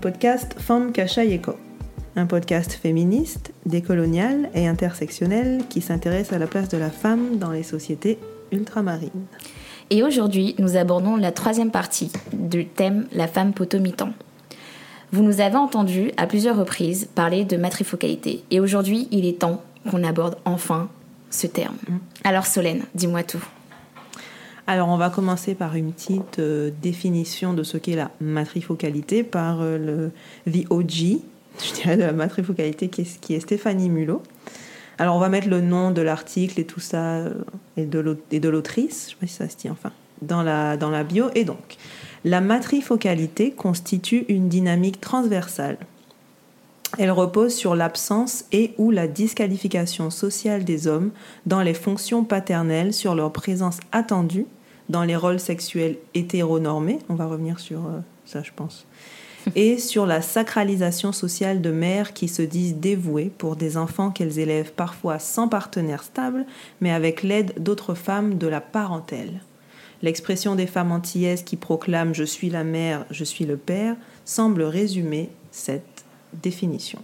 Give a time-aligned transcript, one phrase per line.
[0.00, 1.56] Podcast Femme Yeko,
[2.14, 7.50] un podcast féministe, décolonial et intersectionnel qui s'intéresse à la place de la femme dans
[7.50, 8.18] les sociétés
[8.52, 9.26] ultramarines.
[9.90, 14.10] Et aujourd'hui, nous abordons la troisième partie du thème La femme potomitan.
[15.10, 19.62] Vous nous avez entendu à plusieurs reprises parler de matrifocalité et aujourd'hui, il est temps
[19.90, 20.88] qu'on aborde enfin
[21.30, 21.76] ce terme.
[21.88, 21.96] Mm.
[22.24, 23.44] Alors Solène, dis-moi tout.
[24.70, 29.62] Alors, on va commencer par une petite euh, définition de ce qu'est la matrifocalité par
[29.62, 29.78] euh,
[30.44, 31.20] le VOG,
[31.58, 34.22] je dirais de la matrifocalité, qui est, qui est Stéphanie Mulot.
[34.98, 37.32] Alors, on va mettre le nom de l'article et tout ça, euh,
[37.78, 40.90] et de l'autrice, je ne sais pas si ça se dit enfin, dans la, dans
[40.90, 41.30] la bio.
[41.34, 41.78] Et donc,
[42.26, 45.78] la matrifocalité constitue une dynamique transversale.
[46.98, 51.10] Elle repose sur l'absence et ou la disqualification sociale des hommes
[51.46, 54.44] dans les fonctions paternelles, sur leur présence attendue
[54.88, 58.86] dans les rôles sexuels hétéronormés, on va revenir sur euh, ça je pense,
[59.54, 64.38] et sur la sacralisation sociale de mères qui se disent dévouées pour des enfants qu'elles
[64.38, 66.46] élèvent parfois sans partenaire stable,
[66.80, 69.40] mais avec l'aide d'autres femmes de la parentèle.
[70.02, 74.62] L'expression des femmes antillaises qui proclament Je suis la mère, je suis le père semble
[74.62, 77.00] résumer cette définition.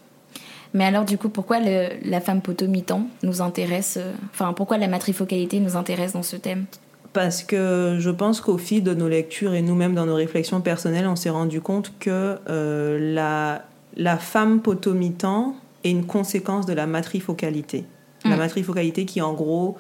[0.74, 5.60] Mais alors, du coup, pourquoi la femme potomitan nous intéresse, euh, enfin, pourquoi la matrifocalité
[5.60, 6.66] nous intéresse dans ce thème?
[7.14, 11.06] Parce que je pense qu'au fil de nos lectures et nous-mêmes dans nos réflexions personnelles,
[11.06, 13.64] on s'est rendu compte que euh, la,
[13.96, 15.54] la femme potomitan
[15.84, 17.84] est une conséquence de la matrifocalité.
[18.24, 18.38] La mm.
[18.38, 19.78] matrifocalité qui, en gros,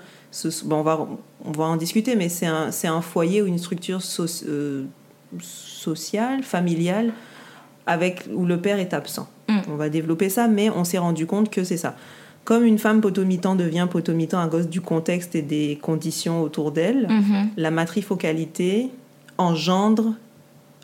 [0.64, 1.06] bon, on, va,
[1.44, 4.00] on va en discuter, mais c'est un, un, foyer ou une structure
[4.46, 4.84] euh,
[5.40, 7.12] sociale, familiale,
[7.86, 9.28] avec, où le père est absent.
[9.48, 9.58] Mm.
[9.70, 11.96] On va développer ça, mais on s'est rendu compte que c'est ça
[12.44, 17.08] comme une femme potomitan devient potomitan à cause du contexte et des conditions autour d'elle,
[17.08, 17.48] mhm.
[17.56, 18.90] la matrifocalité
[19.38, 20.14] engendre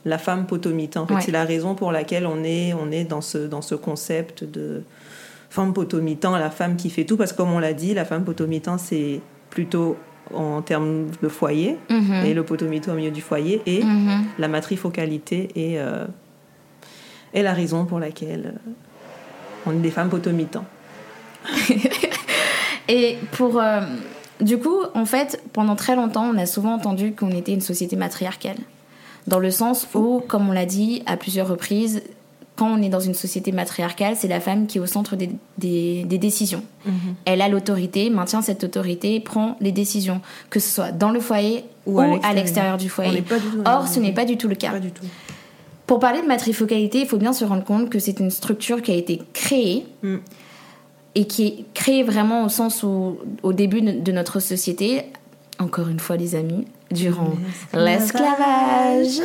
[0.05, 1.07] la femme potomitan.
[1.09, 4.45] En c'est la raison pour laquelle on est, on est dans, ce, dans ce concept
[4.45, 4.83] de
[5.51, 8.25] femme potomitan, la femme qui fait tout, parce que comme on l'a dit, la femme
[8.25, 9.21] potomitan, c'est
[9.51, 9.97] plutôt
[10.33, 12.25] en termes de foyer, mhm.
[12.25, 14.25] et le potomitan au milieu du foyer, et mhm.
[14.39, 16.07] la matrifocalité est, euh,
[17.35, 18.71] est la raison pour laquelle euh,
[19.67, 20.65] on est des femmes potomitans.
[22.89, 23.61] et pour.
[23.61, 23.81] Euh,
[24.41, 27.97] du coup, en fait, pendant très longtemps, on a souvent entendu qu'on était une société
[27.97, 28.57] matriarcale.
[29.27, 32.03] Dans le sens où, comme on l'a dit à plusieurs reprises,
[32.57, 35.31] quand on est dans une société matriarcale, c'est la femme qui est au centre des,
[35.59, 36.63] des, décisions.
[36.85, 36.93] Mhm.
[37.25, 41.65] Elle a l'autorité, maintient cette autorité, prend les décisions, que ce soit dans le foyer
[41.87, 43.25] ou, à l'extérieur du foyer.
[43.65, 44.79] Or, ce n'est pas du tout le cas.
[44.79, 45.05] du tout.
[45.87, 48.93] Pour parler de matrifocalité, il faut bien se rendre compte que c'est une structure qui
[48.93, 49.87] a été créée.
[50.03, 50.17] Mm
[51.15, 55.05] et qui est créé vraiment au sens où, au début de notre société,
[55.59, 57.35] encore une fois les amis, durant
[57.73, 59.21] l'esclavage.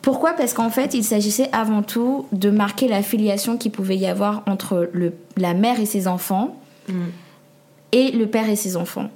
[0.00, 0.32] Pourquoi?
[0.32, 4.42] Parce qu'en fait, il s'agissait avant tout de marquer la filiation qu'il pouvait y avoir
[4.46, 6.56] entre le, la mère et ses enfants
[6.88, 6.94] mm.
[7.92, 9.10] et le père et ses enfants.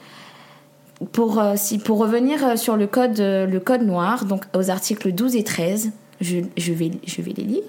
[1.13, 4.71] Pour, euh, si, pour revenir euh, sur le code, euh, le code noir, donc aux
[4.71, 7.63] articles 12 et 13, je, je, vais, je vais les lire.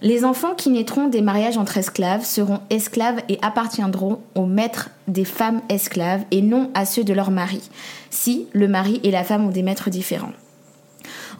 [0.00, 5.24] Les enfants qui naîtront des mariages entre esclaves seront esclaves et appartiendront aux maîtres des
[5.24, 7.68] femmes esclaves et non à ceux de leur mari,
[8.10, 10.32] si le mari et la femme ont des maîtres différents.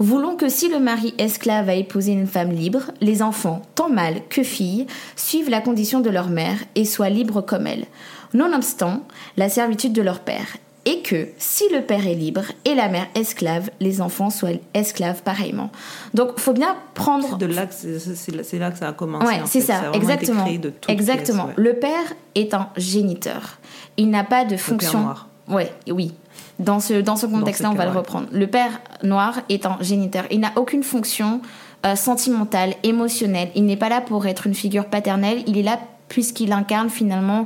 [0.01, 4.23] Voulons que si le mari esclave a épousé une femme libre, les enfants, tant mâles
[4.29, 7.87] que filles, suivent la condition de leur mère et soient libres comme elle,
[8.35, 9.03] nonobstant
[9.37, 10.57] la servitude de leur père,
[10.89, 15.23] et que si le père est libre et la mère esclave, les enfants soient esclaves
[15.23, 15.71] pareillement.
[16.15, 17.37] Donc, faut bien prendre.
[17.37, 19.27] De là, c'est là que ça a commencé.
[19.27, 20.47] Ouais, c'est ça, exactement.
[20.89, 21.51] exactement.
[21.57, 23.59] Le père est un géniteur.
[23.99, 24.93] Il n'a pas de fonction.
[24.93, 25.29] Le père noir.
[25.49, 26.15] Ouais, oui.
[26.59, 28.27] Dans ce dans ce contexte-là, on va le reprendre.
[28.33, 30.25] Le père noir est un géniteur.
[30.31, 31.43] Il n'a aucune fonction
[31.85, 33.51] euh, sentimentale, émotionnelle.
[33.55, 35.43] Il n'est pas là pour être une figure paternelle.
[35.47, 35.79] Il est là
[36.09, 37.45] puisqu'il incarne finalement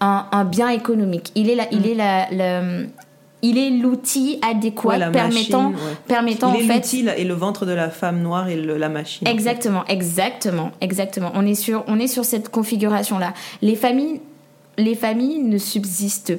[0.00, 1.32] un, bien économique.
[1.34, 1.84] Il est la, il mm.
[1.84, 2.86] est la,
[3.42, 5.72] il est l'outil adéquat permettant,
[6.06, 9.26] permettant il est l'outil et le ventre de la femme noire et la machine.
[9.26, 11.32] Exactement, exactement, exactement.
[11.34, 13.32] On est sur, on est sur cette configuration là.
[13.62, 14.20] Les familles,
[14.76, 16.38] les familles ne subsistent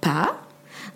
[0.00, 0.41] pas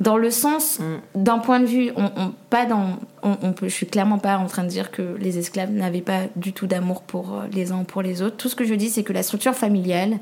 [0.00, 1.22] dans le sens mm.
[1.22, 4.64] d'un point de vue, on, pas dans, on, peut, je suis clairement pas en train
[4.64, 8.02] de dire que les esclaves n'avaient pas du tout d'amour pour euh, les uns pour
[8.02, 8.36] les autres.
[8.36, 10.18] Tout ce que je dis, c'est que la structure familiale,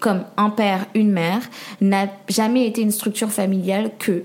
[0.00, 1.40] comme un père, une mère,
[1.80, 4.24] n'a jamais été une structure familiale que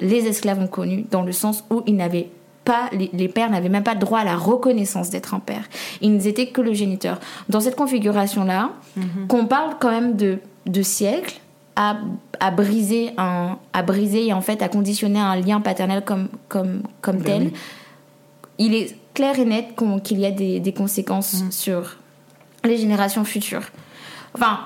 [0.00, 2.28] les esclaves ont connue, dans le sens où ils n'avaient
[2.64, 5.64] pas, les, pères n'avaient même pas droit à la reconnaissance d'être un père.
[6.02, 7.20] Ils n'étaient que le géniteur.
[7.48, 9.26] Dans cette configuration-là, mm-hmm.
[9.28, 11.40] qu'on parle quand même de, de siècles,
[11.76, 11.98] à,
[12.40, 16.82] à, briser un, à briser et en fait à conditionner un lien paternel comme, comme,
[17.00, 17.50] comme ben tel.
[18.58, 19.68] Il est clair et net
[20.02, 21.52] qu'il y a des, conséquences mm.
[21.52, 21.96] sur
[22.64, 23.68] les générations futures.
[24.34, 24.60] Enfin,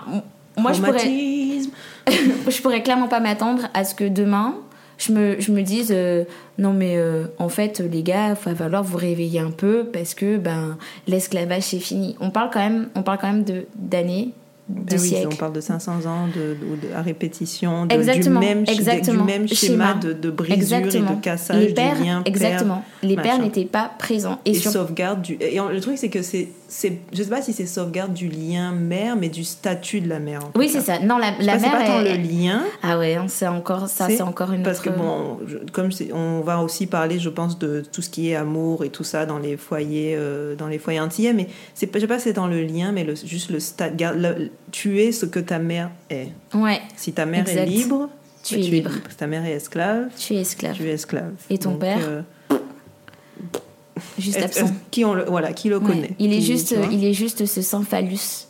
[0.56, 0.98] moi, je pourrais,
[2.50, 4.54] je pourrais clairement pas m'attendre à ce que demain,
[4.98, 6.24] je me, je me dise euh,
[6.58, 10.12] non mais euh, en fait les gars il va falloir vous réveiller un peu parce
[10.12, 14.34] que ben l'esclavage c'est fini on parle quand même on parle quand même de d'années
[14.70, 19.12] ben oui, on parle de 500 ans de, de, à répétition de, du, même, du
[19.12, 22.84] même schéma, de, de brisure et de cassage les pères, du lien exactement.
[23.02, 24.38] Les pères n'étaient pas présents.
[24.44, 28.12] Et, sauvegarde du et le truc c'est que c'est je sais pas si c'est sauvegarde
[28.12, 31.58] du lien mère mais du statut de la mère oui c'est ça non la, la
[31.58, 34.62] mère c'est pas tant le lien ah ouais hein, c'est encore ça c'est encore une
[34.62, 35.38] parce que bon
[35.72, 39.04] comme on va aussi parler je pense de tout ce qui est amour et tout
[39.04, 42.24] ça dans les foyers euh, dans les foyers antillais mais c'est je sais pas si
[42.24, 43.96] c'est dans le lien mais le, juste le stade
[44.70, 46.28] tu es ce que ta mère est.
[46.54, 46.80] Ouais.
[46.96, 48.08] Si ta mère est libre,
[48.42, 48.90] tu, es, libre.
[49.08, 50.76] Si ta mère est esclave, tu es esclave.
[50.76, 51.32] Tu es esclave.
[51.48, 52.22] Et ton père euh,
[54.18, 54.70] Juste absent.
[54.90, 57.82] Qui, on le, voilà, qui le connaît il, est juste, il est juste ce sang
[57.82, 58.46] phallus.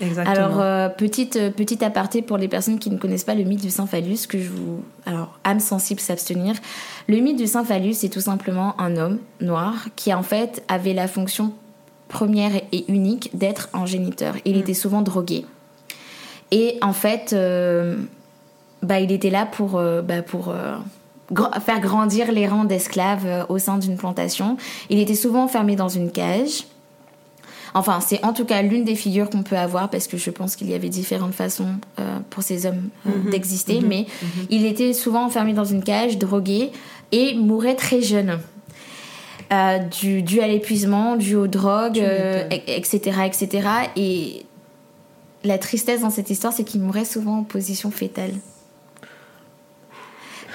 [0.00, 0.36] Exactement.
[0.36, 3.62] Alors, euh, petite, euh, petite aparté pour les personnes qui ne connaissent pas le mythe
[3.62, 4.82] du saint phallus, que je vous.
[5.06, 6.54] Alors, âme sensible s'abstenir.
[7.08, 10.94] Le mythe du saint phallus, c'est tout simplement un homme noir qui, en fait, avait
[10.94, 11.52] la fonction
[12.08, 14.36] première et unique d'être un géniteur.
[14.44, 14.60] Il mm.
[14.60, 15.44] était souvent drogué.
[16.50, 17.96] Et en fait, euh,
[18.82, 20.54] bah, il était là pour, euh, bah, pour
[21.32, 24.56] euh, faire grandir les rangs d'esclaves au sein d'une plantation.
[24.90, 26.64] Il était souvent enfermé dans une cage.
[27.74, 30.56] Enfin, c'est en tout cas l'une des figures qu'on peut avoir parce que je pense
[30.56, 31.74] qu'il y avait différentes façons
[32.30, 33.30] pour ces hommes mm-hmm.
[33.30, 33.80] d'exister.
[33.80, 33.86] Mm-hmm.
[33.86, 34.46] Mais mm-hmm.
[34.48, 36.72] il était souvent enfermé dans une cage, drogué
[37.12, 38.38] et mourait très jeune.
[39.50, 42.04] Euh, du, dû à l'épuisement, dû aux drogues,
[42.66, 43.68] etc., euh, etc.
[43.96, 44.44] Et
[45.42, 48.32] la tristesse dans cette histoire, c'est qu'il mourait souvent en position fétale.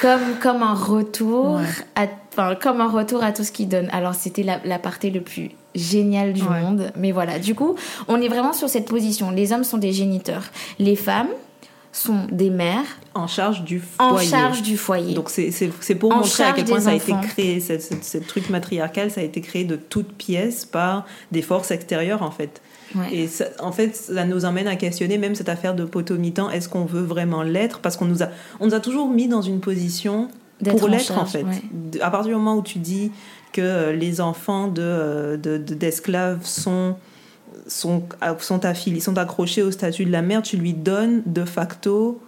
[0.03, 1.61] Comme, comme un retour
[1.95, 3.87] à, enfin, comme un retour à tout ce qu'il donne.
[3.91, 6.91] Alors c'était la, la, partie le plus géniale du monde.
[6.97, 7.75] Mais voilà, du coup,
[8.07, 9.31] on est vraiment sur cette position.
[9.31, 10.43] Les hommes sont des géniteurs.
[10.77, 11.29] Les femmes,
[11.93, 14.11] sont des mères en charge du foyer.
[14.11, 15.13] En charge du foyer.
[15.13, 19.21] Donc c'est pour montrer à quel point ça a été créé, ce truc matriarcal, ça
[19.21, 22.61] a été créé de toutes pièces par des forces extérieures en fait.
[23.11, 23.27] Et
[23.59, 26.49] en fait, ça nous emmène à questionner même cette affaire de potomitan.
[26.49, 27.79] Est-ce qu'on veut vraiment l'être?
[27.79, 28.27] Parce qu'on nous a,
[28.59, 30.29] on nous a toujours mis dans une position
[30.63, 31.45] pour l'être en fait.
[32.01, 33.11] À partir du moment où tu dis
[33.51, 36.95] que euh, les enfants de d'esclaves de, sont
[37.67, 38.03] sont,
[38.39, 42.21] sont affiliés, sont accrochés au statut de la mère, tu lui donnes de facto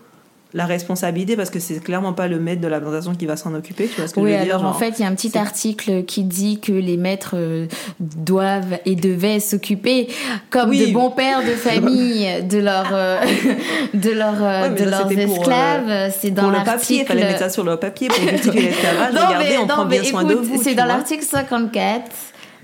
[0.55, 3.53] la responsabilité parce que c'est clairement pas le maître de la plantation qui va s'en
[3.53, 3.87] occuper.
[3.87, 5.37] Tu vois ce que oui, je veux alors en fait, il y a un petit
[5.37, 7.67] article qui dit que les maîtres euh,
[7.99, 10.07] doivent et devaient s'occuper
[10.49, 13.19] comme de bons pères de famille de leur euh,
[13.93, 16.13] de leur euh, de leurs esclaves.
[16.17, 17.01] c'est dans l'article.
[17.01, 19.13] Il fallait mettre ça sur le papier pour justifier l'esclavage.
[19.13, 20.63] Regardez, on prend bien soin de vous.
[20.63, 22.11] C'est dans l'article 54.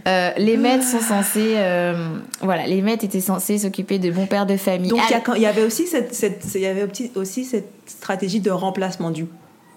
[0.08, 4.46] Euh, les maîtres sont censés, euh, voilà, les maîtres étaient censés s'occuper de bons pères
[4.46, 4.90] de famille.
[4.90, 5.00] Donc
[5.36, 6.18] il y, avait aussi cette,
[6.56, 9.28] il y avait aussi cette stratégie de remplacement du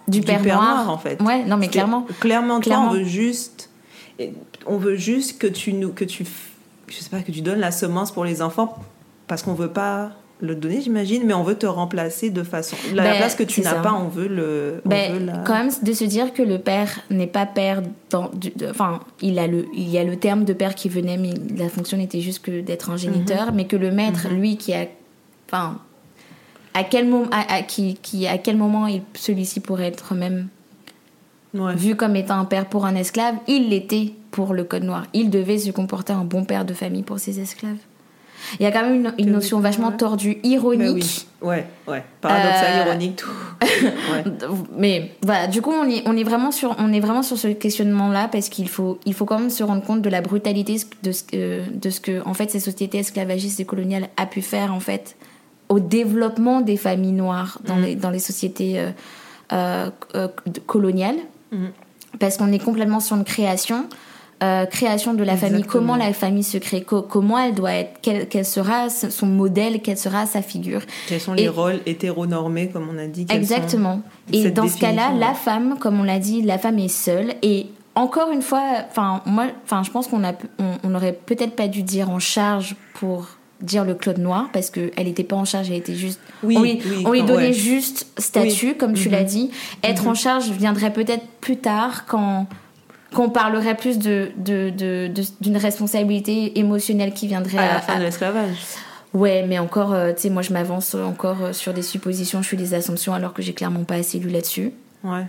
[0.07, 0.91] du, père, noir.
[0.91, 1.21] en fait.
[1.23, 2.07] Ouais, non mais clairement.
[2.21, 2.91] Clairement, clairement.
[2.91, 3.71] on veut juste,
[4.67, 6.27] on veut juste que tu nous, que tu,
[6.89, 8.77] je sais pas, que tu donnes la semence pour les enfants
[9.27, 10.13] parce qu'on veut pas
[10.45, 12.77] le donner, j'imagine, mais on veut te remplacer de façon.
[12.93, 14.81] La, ben, place que tu n'as pas, on veut le.
[14.85, 17.83] Ben, Quand même, de se dire que le père n'est pas père.
[18.11, 18.31] Dans,
[18.69, 21.69] enfin, il, a le, il y a le terme de père qui venait, mais la
[21.69, 23.55] fonction n'était juste que d'être un géniteur, mhm.
[23.55, 24.39] mais que le maître, mhm.
[24.39, 24.87] lui, qui a.
[25.49, 25.79] Enfin.
[26.77, 30.49] À quel, moment, à, qui, qui, à quel moment celui-ci pourrait être même
[31.77, 35.05] vu comme étant un père pour un esclave, il l'était pour le code noir.
[35.13, 37.79] Il devait se comporter en bon père de famille pour ses esclaves.
[38.59, 40.95] Il y a quand même une, notion vachement tordue, ironique.
[40.95, 41.27] oui.
[41.45, 42.03] Ouais, ouais.
[42.23, 43.29] Paradoxal, euh, ironique, tout.
[44.79, 47.49] Mais voilà, du coup, on est, on est, vraiment, sur, on est vraiment sur ce
[47.49, 51.13] questionnement-là parce qu'il faut, il faut quand même se rendre compte de la brutalité de
[51.13, 54.73] ce que, de ce que en fait, ces sociétés esclavagistes et coloniales a pu faire
[54.73, 55.17] en fait
[55.69, 57.83] au développement des familles noires dans, mm.
[57.83, 58.81] les, dans les sociétés
[59.53, 60.29] euh, euh,
[60.67, 61.19] coloniales.
[61.53, 61.67] Mm.
[62.21, 63.87] Parce qu'on est complètement sur une création
[64.43, 68.45] euh, création de la famille, comment la famille se crée, comment elle doit être, quel,
[68.45, 70.83] sera son modèle, quelle sera sa figure.
[71.07, 73.27] Quels sont les rôles hétéronormés, comme on a dit.
[73.31, 74.03] Exactement.
[74.33, 77.69] Et dans ce cas-là, la femme, comme on l'a dit, la femme est seule et
[77.95, 80.33] encore une fois, enfin moi, enfin je pense qu'on a,
[80.83, 83.29] on, aurait peut-être pas dû dire en charge pour
[83.61, 86.21] dire le Claude Noir parce qu'elle n'était pas en charge, elle était juste.
[86.43, 89.27] Oui, on lui, donnait juste statut, comme tu l'as mhm.
[89.27, 89.51] dit.
[89.83, 90.11] Être mhm.
[90.11, 92.47] en charge viendrait peut-être plus tard quand
[93.15, 94.33] qu'on parlerait plus de,
[95.41, 98.57] d'une responsabilité émotionnelle qui viendrait à la fin de l'esclavage.
[99.15, 102.49] Ouais, mais encore, euh, tu sais, moi je m'avance encore euh, sur des suppositions, je
[102.49, 104.73] fais des assumptions alors que j'ai clairement pas assez lu là-dessus.
[105.05, 105.25] Ouais.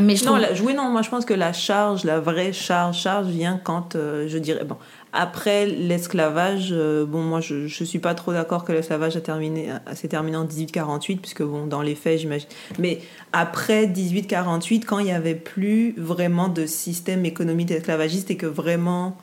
[0.00, 0.72] Mais je non, trouve...
[0.72, 4.38] non, moi je pense que la charge, la vraie charge, charge vient quand, euh, je
[4.38, 4.76] dirais, bon,
[5.12, 9.70] après l'esclavage, euh, bon, moi je ne suis pas trop d'accord que l'esclavage a terminé,
[9.94, 12.48] s'est terminé en 1848, puisque bon, dans les faits, j'imagine.
[12.78, 13.00] Mais
[13.32, 19.16] après 1848, quand il n'y avait plus vraiment de système économique esclavagiste et que vraiment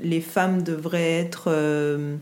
[0.00, 1.44] les femmes devraient être.
[1.48, 2.16] Euh,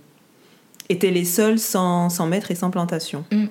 [0.88, 3.24] étaient les seules sans, sans maître et sans plantation.
[3.30, 3.46] Mm.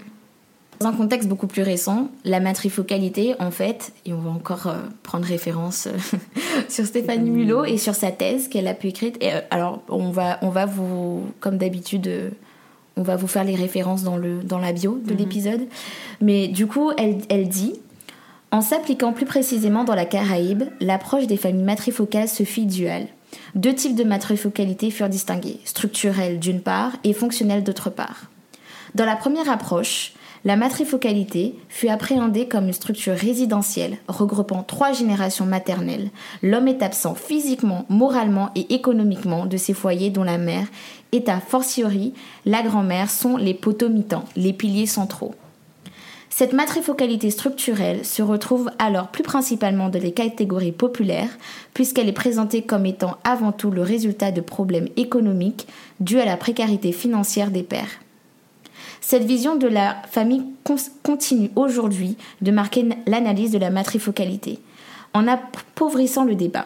[0.79, 4.77] Dans un contexte beaucoup plus récent, la matrifocalité, en fait, et on va encore euh,
[5.03, 6.17] prendre référence euh,
[6.69, 9.11] sur Stéphanie Mulot et sur sa thèse qu'elle a pu écrire.
[9.19, 12.31] Et, euh, alors, on va, on va vous, comme d'habitude,
[12.95, 15.19] on va vous faire les références dans, le, dans la bio de mhm.
[15.19, 15.67] l'épisode.
[16.21, 17.73] Mais du coup, elle, elle dit
[18.51, 23.07] En s'appliquant plus précisément dans la Caraïbe, l'approche des familles matrifocales se fit duale.
[23.53, 28.29] Deux types de matrifocalité furent distingués, structurelle d'une part et fonctionnelle d'autre part.
[28.95, 30.13] Dans la première approche,
[30.45, 36.09] la matrifocalité fut appréhendée comme une structure résidentielle regroupant trois générations maternelles.
[36.41, 40.67] L'homme est absent physiquement, moralement et économiquement de ces foyers dont la mère
[41.11, 42.13] et à fortiori
[42.45, 45.35] la grand-mère sont les potomitans, les piliers centraux.
[46.29, 51.37] Cette matrifocalité structurelle se retrouve alors plus principalement dans les catégories populaires,
[51.73, 55.67] puisqu'elle est présentée comme étant avant tout le résultat de problèmes économiques
[55.99, 57.99] dus à la précarité financière des pères.
[59.01, 60.43] Cette vision de la famille
[61.03, 64.59] continue aujourd'hui de marquer l'analyse de la matrifocalité,
[65.13, 66.65] en appauvrissant le débat.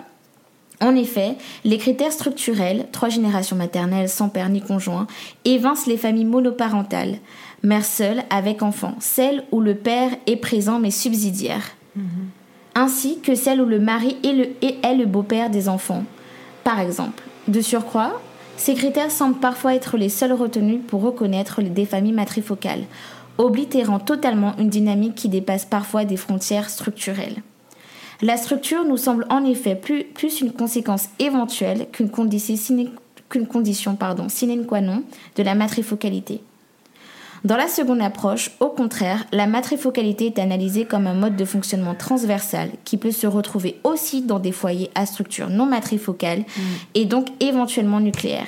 [0.82, 5.08] En effet, les critères structurels, trois générations maternelles sans père ni conjoint,
[5.46, 7.20] évincent les familles monoparentales,
[7.62, 11.64] mère seule avec enfant, celles où le père est présent mais subsidiaire,
[11.98, 12.02] mm-hmm.
[12.76, 16.04] ainsi que celles où le mari est le, est le beau-père des enfants,
[16.66, 17.24] par exemple.
[17.48, 18.20] De surcroît,
[18.58, 22.84] ces critères semblent parfois être les seuls retenus pour reconnaître des familles matrifocales,
[23.38, 27.42] oblitérant totalement une dynamique qui dépasse parfois des frontières structurelles.
[28.22, 32.58] La structure nous semble en effet plus, une conséquence éventuelle qu'une condition,
[34.30, 35.04] sine qua non
[35.36, 36.42] de la matrifocalité.
[37.44, 41.94] Dans la seconde approche, au contraire, la matrifocalité est analysée comme un mode de fonctionnement
[41.94, 46.62] transversal qui peut se retrouver aussi dans des foyers à structure non matrifocale mm.
[46.96, 48.48] et donc éventuellement nucléaire.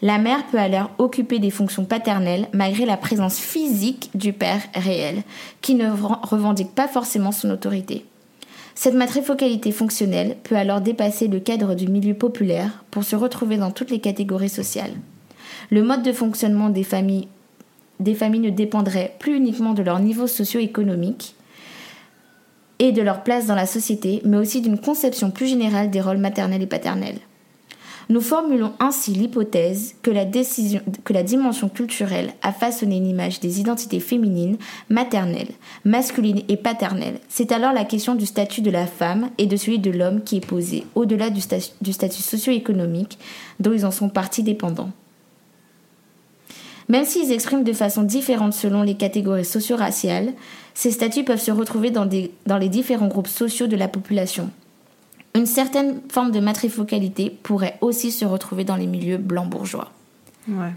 [0.00, 5.22] La mère peut alors occuper des fonctions paternelles malgré la présence physique du père réel,
[5.60, 8.06] qui ne revendique pas forcément son autorité.
[8.74, 13.70] Cette matrifocalité fonctionnelle peut alors dépasser le cadre du milieu populaire pour se retrouver dans
[13.70, 14.94] toutes les catégories sociales.
[15.70, 17.28] Le mode de fonctionnement des familles
[18.00, 21.34] des familles ne dépendraient plus uniquement de leur niveau socio-économique
[22.78, 26.18] et de leur place dans la société, mais aussi d'une conception plus générale des rôles
[26.18, 27.18] maternels et paternels.
[28.08, 34.58] Nous formulons ainsi l'hypothèse que la, dimension culturelle a façonné une image des identités féminines,
[34.90, 35.52] maternelles,
[35.84, 37.20] masculines et paternelles.
[37.28, 40.36] C'est alors la question du statut de la femme et de celui de l'homme qui
[40.36, 41.40] est posée, au-delà du,
[41.80, 43.18] du statut socio-économique
[43.60, 44.90] dont ils en sont partie dépendants.
[46.88, 50.32] Même s'ils expriment de façon différente selon les catégories socio-raciales,
[50.74, 52.08] ces statuts peuvent se retrouver dans,
[52.46, 54.50] dans les différents groupes sociaux de la population.
[55.34, 59.90] Une certaine forme de matrifocalité pourrait aussi se retrouver dans les milieux blancs bourgeois.
[60.48, 60.72] Ouais.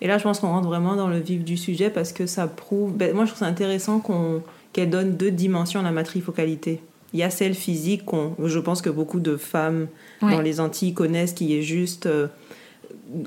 [0.00, 2.46] Et là, je pense qu'on rentre vraiment dans le vif du sujet parce que ça
[2.46, 2.92] prouve.
[2.92, 4.02] Ben, moi, je trouve ça intéressant
[4.72, 6.80] qu'elle donne deux dimensions à la matrifocalité.
[7.12, 8.02] Il y a celle physique,
[8.42, 9.86] je pense que beaucoup de femmes
[10.20, 12.06] dans les Antilles connaissent, qui est juste.
[12.06, 12.26] Euh,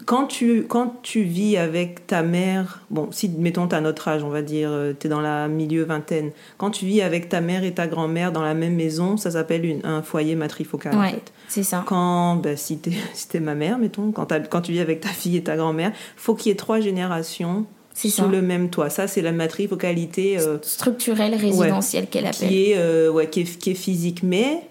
[0.05, 4.29] quand tu, quand tu vis avec ta mère, bon, si mettons à notre âge, on
[4.29, 7.63] va dire, euh, tu es dans la milieu vingtaine, quand tu vis avec ta mère
[7.63, 10.95] et ta grand-mère dans la même maison, ça s'appelle un foyer matrifocal.
[10.95, 11.31] en fait.
[11.47, 11.83] c'est ça.
[11.85, 15.37] Quand, ben, si tu es, ma mère, mettons, quand, quand tu vis avec ta fille
[15.37, 18.89] et ta grand-mère, faut qu'il y ait trois générations sous le même toit.
[18.89, 22.49] Ça, c'est la matrifocalité euh, structurelle résidentielle qu'elle appelle.
[22.49, 24.21] Qui est, euh, ouais, qui est, qui est, physique.
[24.23, 24.61] Mais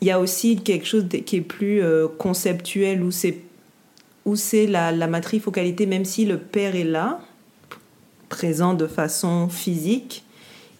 [0.00, 1.82] il y a aussi quelque chose qui est plus
[2.18, 3.47] conceptuel où c'est
[4.24, 7.20] où c'est la, la matrifocalité, même si le père est là,
[8.28, 10.24] présent de façon physique,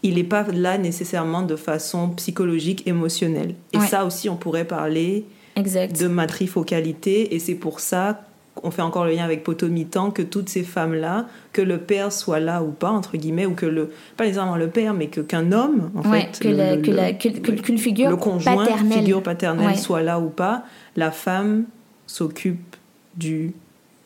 [0.03, 3.55] il n'est pas là nécessairement de façon psychologique, émotionnelle.
[3.73, 5.25] Et ça aussi, on pourrait parler
[5.57, 8.23] de matrifocalité, et c'est pour ça
[8.55, 12.41] qu'on fait encore le lien avec Potomitan, que toutes ces femmes-là, que le père soit
[12.41, 15.53] là ou pas, entre guillemets, ou que le, pas nécessairement le père, mais que qu'un
[15.53, 20.65] homme, en fait, qu'une figure le conjoint, paternelle, figure paternelle soit là ou pas,
[20.97, 21.65] la femme
[22.07, 22.77] s'occupe
[23.17, 23.53] du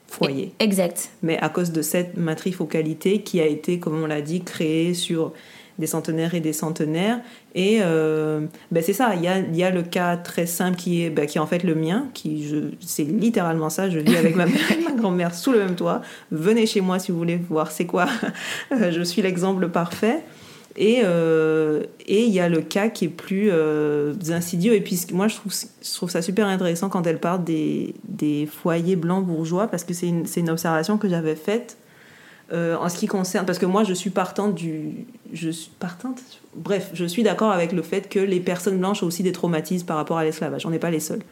[0.09, 0.53] foyer.
[0.59, 1.11] Exact.
[1.23, 5.33] Mais à cause de cette matrifocalité qui a été, comme on l'a dit, créée sur
[5.79, 7.21] des centenaires et des centenaires.
[7.55, 11.03] Et euh, ben c'est ça, il y a, y a, le cas très simple qui
[11.03, 12.47] est, ben qui est en fait le mien, qui
[12.81, 16.03] c'est littéralement ça, je vis avec ma mère et ma grand-mère sous le même toit.
[16.31, 18.07] Venez chez moi si vous voulez voir c'est quoi.
[18.71, 20.23] je suis l'exemple parfait.
[20.77, 24.75] Et euh, et il y a le cas qui est plus euh, insidieux.
[24.75, 28.47] Et puis moi, je trouve, je trouve ça super intéressant quand elle parle des, des
[28.47, 31.77] foyers blancs bourgeois, parce que c'est une, une, observation que j'avais faite
[32.53, 33.47] euh, en ce qui concerne...
[33.47, 35.07] Parce que moi, je suis partante du...
[35.33, 36.21] Je suis partante?
[36.55, 39.87] Bref, je suis d'accord avec le fait que les personnes blanches ont aussi des traumatismes
[39.87, 40.65] par rapport à l'esclavage.
[40.67, 41.23] On n'est pas les seuls.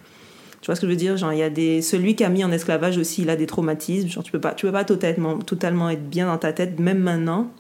[0.60, 1.16] Tu vois ce que je veux dire?
[1.16, 1.80] Genre, y a des...
[1.80, 4.08] Celui qui a mis en esclavage aussi, il a des traumatismes.
[4.08, 6.98] Genre, tu peux pas, tu peux pas totalement, totalement être bien dans ta tête, même
[6.98, 7.50] maintenant,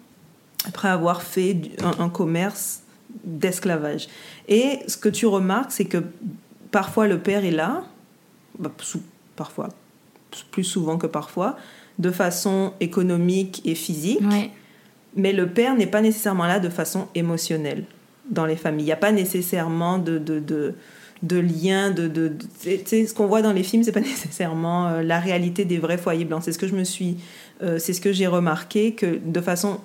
[0.66, 2.82] après avoir fait un, un commerce
[3.24, 4.08] d'esclavage.
[4.48, 6.02] Et ce que tu remarques, c'est que
[6.70, 7.84] parfois le père est là,
[8.58, 8.70] bah,
[9.36, 9.68] parfois,
[10.50, 11.56] plus souvent que parfois,
[11.98, 14.20] de façon économique et physique,
[15.16, 17.84] mais le père n'est pas nécessairement là de façon émotionnelle
[18.28, 18.84] dans les familles.
[18.84, 20.74] Il n'y a pas nécessairement de, de, de,
[21.22, 22.32] de lien, de, de,
[22.64, 26.24] ce qu'on voit dans les films, c'est pas nécessairement euh, la réalité des vrais foyers
[26.24, 26.42] blancs.
[26.44, 27.16] C'est ce que je me suis,
[27.62, 29.80] euh, c'est ce que j'ai remarqué que de façon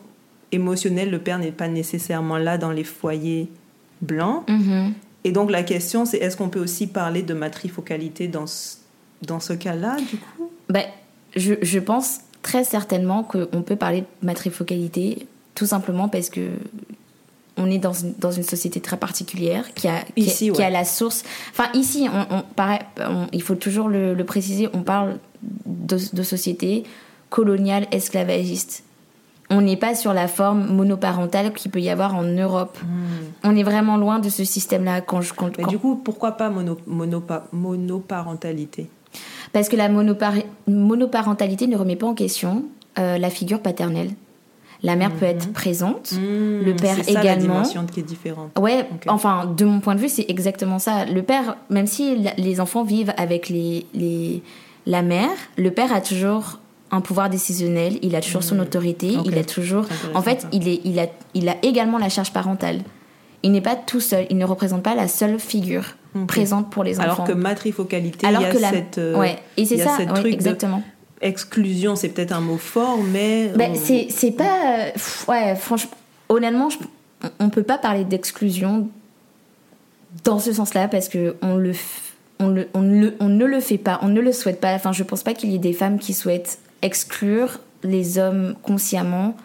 [0.52, 3.50] émotionnelle, le père n'est pas nécessairement là dans les foyers
[4.02, 4.48] blancs.
[4.48, 4.92] Mm-hmm.
[5.24, 8.78] Et donc la question, c'est est-ce qu'on peut aussi parler de matrifocalité dans ce,
[9.24, 10.52] dans ce cas-là, du coup?
[10.70, 10.86] Ben,
[11.36, 16.50] je, je, pense très certainement qu'on peut parler de matrifocalité, tout simplement parce que
[17.58, 20.58] on est dans une, dans une société très particulière qui a, qui, ici, a, ouais.
[20.58, 21.24] qui a la source.
[21.52, 25.18] Enfin, ici, on, on, paraît, on, il faut toujours le, le, préciser, on parle
[25.66, 26.84] de, de société
[27.30, 28.84] coloniale esclavagiste.
[29.50, 32.78] On n'est pas sur la forme monoparentale qu'il peut y avoir en Europe.
[32.82, 32.88] Mmh.
[33.44, 35.02] On est vraiment loin de ce système-là.
[35.02, 35.70] Quand je, quand, Mais quand...
[35.70, 38.90] du coup, pourquoi pas mono, monopa, monoparentalité?
[39.54, 40.34] Parce que la monopar
[40.68, 42.66] monoparentalité ne remet pas en question
[42.98, 44.10] euh, la figure paternelle.
[44.84, 45.18] La mère mmh.
[45.18, 47.30] peut être présente, mmh, le père ça, également.
[47.30, 48.52] La dimension qui est différente.
[48.60, 49.10] Ouais, okay.
[49.10, 51.06] enfin, de mon point de vue, c'est exactement ça.
[51.06, 54.44] Le père, même si les enfants vivent avec les, les,
[54.86, 56.60] la mère, le père a toujours
[56.96, 58.46] un pouvoir décisionnel, il a toujours mmh.
[58.46, 59.30] son autorité, okay.
[59.30, 59.86] il a toujours...
[60.14, 62.82] En fait, il, est, il, a, il a également la charge parentale.
[63.44, 65.84] Il n'est pas tout seul, il ne représente pas la seule figure
[66.16, 66.26] okay.
[66.26, 67.12] présente pour les enfants.
[67.12, 68.70] Alors que matrifocalité, Alors il y a que la...
[68.72, 68.98] cette...
[68.98, 70.82] Euh, ouais, et c'est ça, ouais, exactement.
[71.22, 73.50] Exclusion, c'est peut-être un mot fort, mais...
[73.56, 74.10] Ben, on...
[74.10, 74.88] C'est pas...
[75.28, 75.92] Ouais, franchement,
[76.30, 76.78] honnêtement, je...
[77.40, 78.90] on peut pas parler d'exclusion
[80.24, 81.74] dans ce sens-là, parce que on le...
[82.40, 84.74] On, le, on, le, on ne le fait pas, on ne le souhaite pas.
[84.74, 89.36] Enfin, je pense pas qu'il y ait des femmes qui souhaitent exclure les hommes consciemment.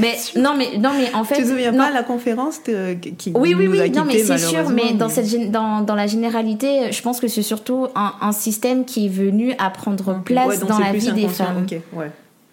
[0.00, 1.36] Mais non, mais non, mais en fait.
[1.36, 1.78] Tu te souviens non.
[1.78, 3.80] pas la conférence qui Oui, oui, nous oui.
[3.80, 4.68] a quitté, non, mais c'est sûr.
[4.70, 8.32] Mais, mais dans cette dans, dans la généralité, je pense que c'est surtout un, un,
[8.32, 10.34] système qui est venu à prendre okay.
[10.34, 11.66] place ouais, dans la vie des femmes.
[11.92, 12.10] Ouais.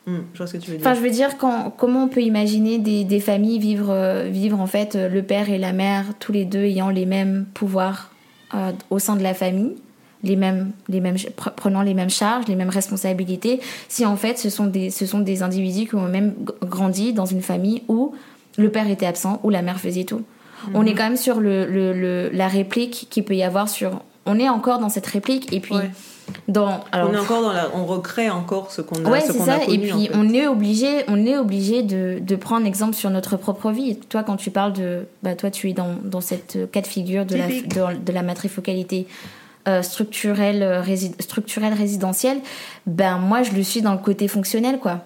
[0.07, 0.85] Mmh, je vois ce que tu veux dire.
[0.85, 4.59] Enfin, je veux dire, quand, comment on peut imaginer des, des familles vivre, euh, vivre
[4.59, 8.11] en fait le père et la mère tous les deux ayant les mêmes pouvoirs?
[8.53, 9.75] Euh, au sein de la famille
[10.23, 11.17] les mêmes, les mêmes,
[11.55, 15.19] prenant les mêmes charges, les mêmes responsabilités, si en fait ce sont des, ce sont
[15.19, 18.15] des individus qui ont même grandi dans une famille où
[18.57, 20.23] le père était absent, où la mère faisait tout.
[20.73, 24.01] On est quand même sur le, le, le, la réplique qu'il peut y avoir sur...
[24.25, 25.75] On est encore dans cette réplique et puis...
[25.75, 25.91] Ouais.
[26.47, 29.31] Dans, alors, on est encore dans la, on recrée encore ce qu'on a, ouais, ce
[29.31, 30.11] qu'on a connu, et puis en fait.
[30.15, 33.97] on est obligé, on est obligé de, de prendre exemple sur notre propre vie.
[34.09, 37.25] Toi, quand tu parles de, bah toi, tu es dans, dans cette cas de figure
[37.25, 37.75] de Typique.
[37.75, 39.07] la, de, de la matrifocalité.
[39.67, 42.37] Euh, structurel, euh, rési structurel résidentiel,
[42.85, 44.99] ben moi je le suis dans le côté fonctionnel quoi.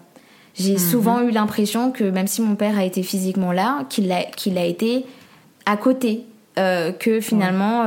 [0.54, 0.76] J'ai Mhm.
[0.76, 0.80] mmh.
[0.92, 4.58] souvent eu l'impression que même si mon père a été physiquement là, qu'il a, qu'il
[4.58, 5.06] a été
[5.66, 6.26] à côté.
[6.60, 7.86] Euh, que finalement,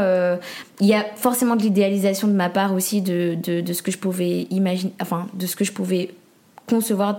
[0.80, 3.90] il y a forcément de l'idéalisation de ma part aussi de, de, de, ce que
[3.90, 6.10] je pouvais imaginer, enfin de ce que je pouvais
[6.68, 7.18] concevoir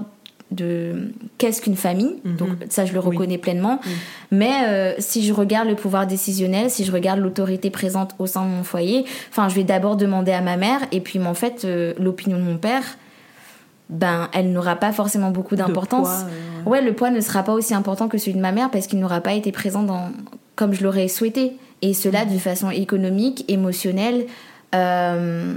[0.53, 2.15] de qu'est-ce qu'une famille.
[2.23, 2.35] Mhm.
[2.35, 3.37] Donc ça, je le reconnais Oui.
[3.37, 3.79] pleinement.
[3.85, 3.91] Oui.
[4.31, 8.43] Mais euh, si je regarde le pouvoir décisionnel, si je regarde l'autorité présente au sein
[8.45, 11.33] de mon foyer, enfin, je vais d'abord demander à ma mère, et puis, mais en
[11.33, 12.83] fait, euh, l'opinion de mon père,
[13.89, 16.09] ben, elle n'aura pas forcément beaucoup d'importance.
[16.09, 16.69] Euh...
[16.69, 18.99] Ouais, le poids ne sera pas aussi important que celui de ma mère parce qu'il
[18.99, 20.09] n'aura pas été présent dans
[20.55, 21.53] comme je l'aurais souhaité.
[21.81, 24.25] Et cela de façon économique, émotionnelle.
[24.73, 25.53] Euh,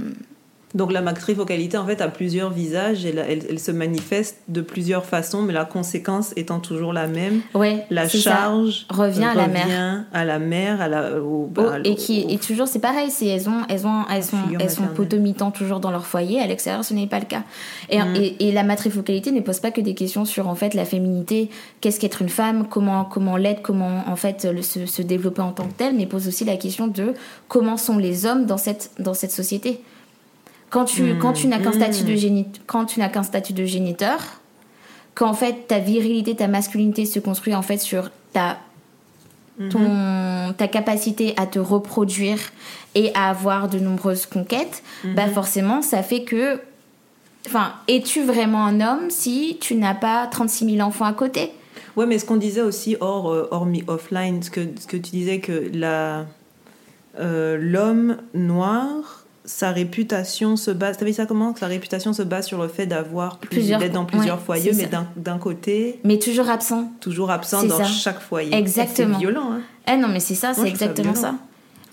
[0.75, 5.05] donc la matrifocalité, en fait, a plusieurs visages et elle, elle, se manifeste de plusieurs
[5.05, 7.39] façons, mais la conséquence étant toujours la même.
[7.53, 8.95] Ouais, la charge ça.
[8.95, 10.03] revient à la mère.
[10.11, 13.27] à la mère, à la, au, oh, et qui au, et toujours c'est pareil, c'est
[13.27, 16.41] elles ont elles ont elles sont elles sont potomitant toujours dans leur foyer.
[16.41, 17.43] À l'extérieur, ce n'est pas le cas.
[17.89, 18.15] Et, mm.
[18.17, 21.49] et, et, la matrifocalité ne pose pas que des questions sur en fait la féminité,
[21.79, 25.53] qu'est-ce qu'être une femme, comment comment l'être, comment en fait le, se, se développer en
[25.53, 27.13] tant que telle, mais pose aussi la question de
[27.47, 29.81] comment sont les hommes dans cette dans cette société
[30.69, 31.73] quand tu, mmh, quand tu n'as qu'un mmh.
[31.73, 34.19] statut de génit quand tu n'as qu'un statut de géniteur
[35.15, 38.57] quand en fait ta virilité ta masculinité se construit en fait sur ta
[39.59, 39.69] mmh.
[39.69, 42.39] ton ta capacité à te reproduire
[42.95, 46.59] et à avoir de nombreuses conquêtes bah forcément ça fait que
[47.47, 51.51] enfin es-tu vraiment un homme si tu n'as pas 36 000 enfants à côté?
[51.97, 55.09] Ouais, mais ce qu'on disait aussi hors, euh, hors offline, ce que, ce que tu
[55.09, 56.27] disais que la,
[57.19, 60.97] euh, l'homme noir, sa réputation se base.
[60.97, 61.55] T'as vu ça comment?
[61.55, 65.37] Sa réputation se base sur le fait d'avoir plusieurs, d'être dans plusieurs foyers, mais d'un,
[65.39, 65.99] côté.
[66.03, 66.91] Mais toujours absent.
[66.99, 68.53] Toujours absent dans chaque foyer.
[68.53, 69.13] Exactement.
[69.13, 69.53] C'est violent.
[69.53, 69.61] Hein.
[69.91, 71.35] Eh non, mais c'est ça, c'est exactement ça.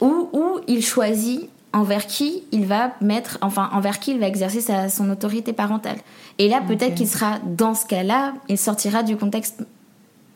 [0.00, 4.60] Ou, ou il choisit envers qui il va mettre, enfin envers qui il va exercer
[4.60, 5.96] sa, son autorité parentale.
[6.38, 9.64] Et là, peut-être qu'il sera dans ce cas-là, il sortira du contexte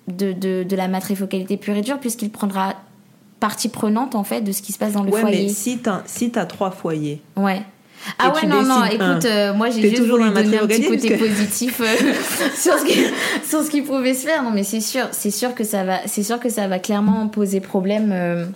[0.06, 2.76] de, de, de la matrifocalité pure et dure, puisqu'il prendra
[3.40, 5.44] partie prenante en fait de ce qui se passe dans le ouais, foyer.
[5.44, 7.20] Mais si t'as si as trois foyers.
[7.36, 7.62] Ouais.
[8.18, 11.80] Ah ouais, non, non, écoute, euh, moi j'ai juste voulu donner un petit côté positif
[11.80, 11.94] euh,
[12.56, 13.04] sur, ce qui,
[13.48, 14.42] sur ce qui pouvait se faire.
[14.42, 17.28] Non, mais c'est sûr, c'est sûr que ça va, c'est sûr que ça va clairement
[17.28, 18.46] poser problème euh,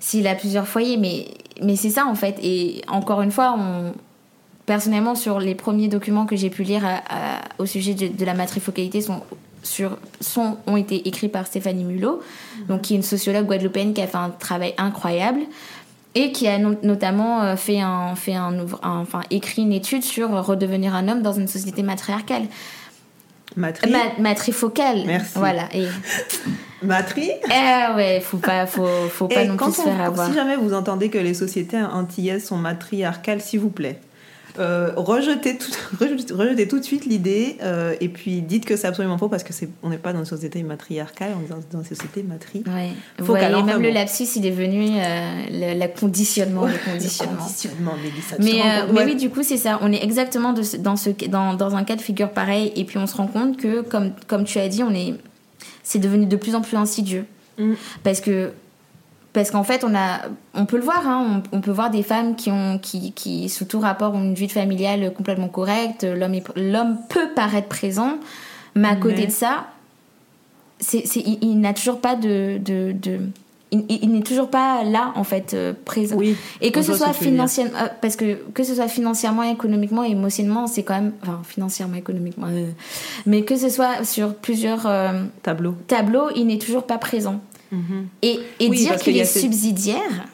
[0.00, 0.96] s'il a plusieurs foyers.
[0.96, 1.28] Mais,
[1.62, 2.36] mais c'est ça en fait.
[2.42, 3.92] Et encore une fois, on,
[4.64, 6.82] personnellement, sur les premiers documents que j'ai pu lire
[7.58, 9.20] au sujet de, de la matrifocalité sont
[9.62, 12.20] sur, sont, ont été écrits par Stéphanie Mulot,
[12.68, 15.40] donc qui est une sociologue guadeloupéenne qui a fait un travail incroyable
[16.14, 20.94] et qui a notamment euh, fait un, fait un, enfin, écrit une étude sur redevenir
[20.94, 22.44] un homme dans une société matriarcale.
[23.56, 25.04] Matri matrifocale.
[25.06, 25.32] Merci.
[25.36, 25.68] Voilà.
[25.74, 25.86] Et...
[26.82, 30.28] Matri Eh ouais, faut pas, faut, faut pas non plus se faire avoir.
[30.28, 33.98] Si jamais vous entendez que les sociétés antillaises sont matriarcales, s'il vous plaît,
[34.58, 39.18] euh, rejetez, tout, rejetez, tout de suite l'idée euh, et puis dites que c'est absolument
[39.18, 41.84] faux parce que c'est on n'est pas dans une société matriarcale, on est dans, une
[41.84, 42.62] société matri.
[42.66, 42.90] Ouais.
[43.18, 47.34] Vous voyez, même le lapsus, il est venu euh, le, conditionnement, le conditionnement.
[47.34, 47.92] Le conditionnement
[48.38, 49.78] mais, mais oui, du coup, c'est ça.
[49.82, 52.98] On est exactement de, dans, ce, dans, dans un cas de figure pareil et puis
[52.98, 55.14] on se rend compte que, comme, comme tu as dit, on est,
[55.82, 57.24] c'est devenu de plus en plus insidieux.
[57.58, 57.74] Mm.
[58.02, 58.52] Parce que
[59.32, 60.20] parce qu'en fait, on, a,
[60.54, 63.66] on peut le voir, hein, on, peut voir des femmes qui, ont, qui, qui, sous
[63.66, 66.04] tout rapport, ont une vie familiale complètement correcte.
[66.56, 68.14] L'homme peut paraître présent,
[68.74, 69.66] mais à côté de ça,
[70.80, 72.58] c'est il, n'a toujours pas de.
[72.58, 73.20] de, de
[73.70, 77.76] il, n'est toujours pas là en fait euh, présent oui, et que ce soit financièrement
[77.76, 82.46] euh, parce que que ce soit financièrement économiquement émotionnellement c'est quand même enfin financièrement économiquement
[82.48, 82.70] euh,
[83.26, 84.90] mais que ce soit sur plusieurs
[85.42, 88.08] tableaux tableaux il n'est toujours pas présent Mhm.
[88.22, 90.28] Et, et dire qu'il est subsidiaire,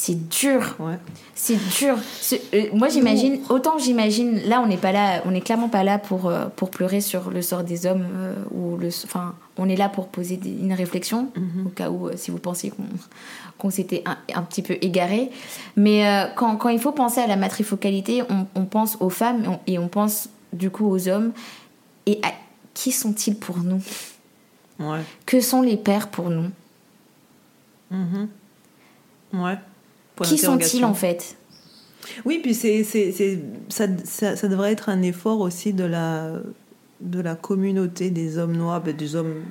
[0.00, 0.76] c'est dur.
[1.34, 1.96] C'est dur.
[2.54, 5.98] Euh, moi, j'imagine, autant j'imagine, là, on n'est pas là, on n'est clairement pas là
[5.98, 9.74] pour, euh, pour pleurer sur le sort des hommes, euh, ou le, enfin, on est
[9.74, 11.66] là pour poser une réflexion, mhm.
[11.66, 12.72] au cas où, si vous pensiez
[13.58, 15.30] qu'on s'était un, petit peu égaré.
[15.74, 16.04] Mais
[16.36, 19.88] quand, quand, il faut penser à la matrifocalité, on, on pense aux femmes et on
[19.88, 21.32] pense du coup aux hommes.
[22.06, 22.28] Et à,
[22.72, 23.82] qui sont-ils pour nous?
[25.26, 26.50] Que sont les pères pour nous
[27.92, 28.28] mm-hmm.
[29.34, 29.58] Ouais.
[30.24, 31.36] Qui sont-ils en fait
[32.24, 32.82] Oui, puis c'est,
[33.68, 36.32] ça, ça, ça, devrait être un effort aussi de la,
[37.00, 39.42] de la communauté des hommes noirs, ben, des hommes,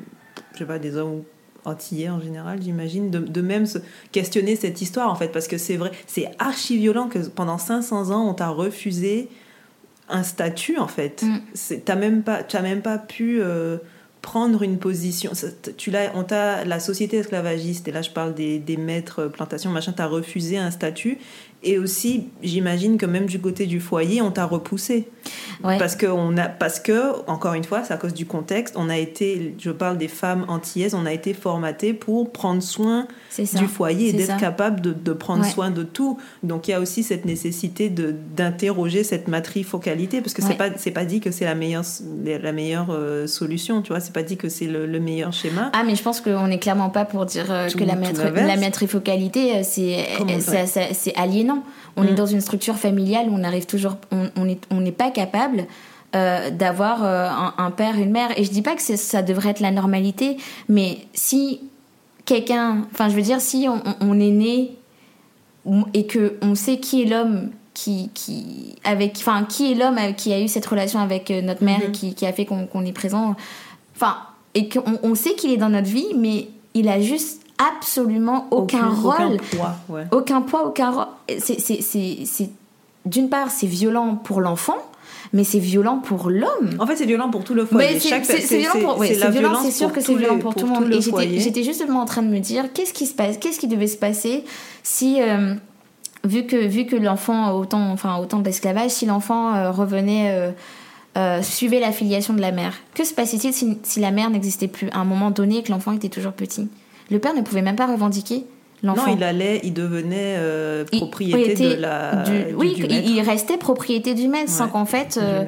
[0.53, 1.23] je sais pas, des hommes
[1.65, 3.79] antillais en général, j'imagine, de, de, même se
[4.11, 8.11] questionner cette histoire en fait, parce que c'est vrai, c'est archi violent que pendant 500
[8.11, 9.29] ans on t'a refusé
[10.09, 11.23] un statut en fait.
[11.23, 11.75] Mm.
[11.83, 13.77] T'as même pas, même pas pu euh,
[14.27, 15.31] prendre une position.
[15.77, 19.93] Tu on t'a la société esclavagiste et là je parle des, des maîtres plantations machin,
[19.95, 21.17] t'as refusé un statut
[21.63, 25.10] et aussi, j'imagine que même du côté du foyer, on t'a repoussé.
[25.62, 28.89] Parce, que on a, parce que, encore une fois, c'est à cause du contexte, on
[28.89, 33.67] a été, je parle des femmes antillaises, on a été formatées pour prendre soin du
[33.67, 36.20] foyer et d'être capable de, de prendre soin de tout.
[36.43, 41.06] Donc il y a aussi cette nécessité d'interroger cette matrifocalité, parce que c'est pas, pas
[41.06, 41.84] dit que c'est la meilleure,
[42.24, 45.72] la meilleure euh, solution, tu vois, c'est pas dit que c'est le, meilleur schéma.
[45.74, 49.58] Ah, mais je pense qu'on n'est clairement pas pour dire euh, que la, la matrifocalité,
[49.58, 51.46] euh, c'est aliénant
[51.95, 52.15] on est mm.
[52.15, 55.65] dans une structure familiale où on arrive toujours, on n'est on pas capable
[56.15, 58.29] euh, d'avoir euh, un, père, une mère.
[58.39, 60.38] Et je dis pas que ça devrait être la normalité,
[60.69, 61.60] mais si
[62.23, 64.71] quelqu'un, enfin je veux dire, si on, est né
[65.93, 70.31] et que on sait qui est l'homme qui, qui avec, enfin qui est l'homme qui
[70.31, 72.13] a eu cette relation avec euh, notre mère et mm-hmm.
[72.13, 73.36] qui, a fait qu'on est présent,
[73.93, 74.15] enfin
[74.53, 78.89] et qu'on on sait qu'il est dans notre vie, mais il a juste absolument aucun,
[78.89, 79.13] rôle.
[79.13, 79.38] Aucun
[79.88, 81.06] poids, Aucun poids, aucun rôle.
[81.39, 82.50] C'est,
[83.06, 84.78] d'une part, c'est violent pour l'enfant,
[85.34, 86.76] mais c'est violent pour l'homme.
[86.80, 88.00] En fait, c'est violent pour tout le foyer.
[88.00, 90.91] C'est violent pour, c'est sûr que c'est violent pour, tout le monde.
[90.91, 93.88] Et j'étais justement en train de me dire, qu'est-ce qui se passe, qu'est-ce qui devait
[93.88, 94.43] se passer
[94.84, 95.56] si, euh,
[96.24, 100.54] vu que vu que l'enfant autant, enfin autant d'esclavage, si l'enfant euh, revenait
[101.17, 104.67] euh, suivait la filiation de la mère, que se passait-il si, si la mère n'existait
[104.67, 106.70] plus à un moment donné et que l'enfant était toujours petit?
[107.10, 108.46] Le père ne pouvait même pas revendiquer
[108.83, 112.23] Non, il allait, il devenait euh, propriété de la.
[112.23, 115.17] Du, oui, il, restait propriété du maître, sans qu'en fait.
[115.21, 115.45] Euh,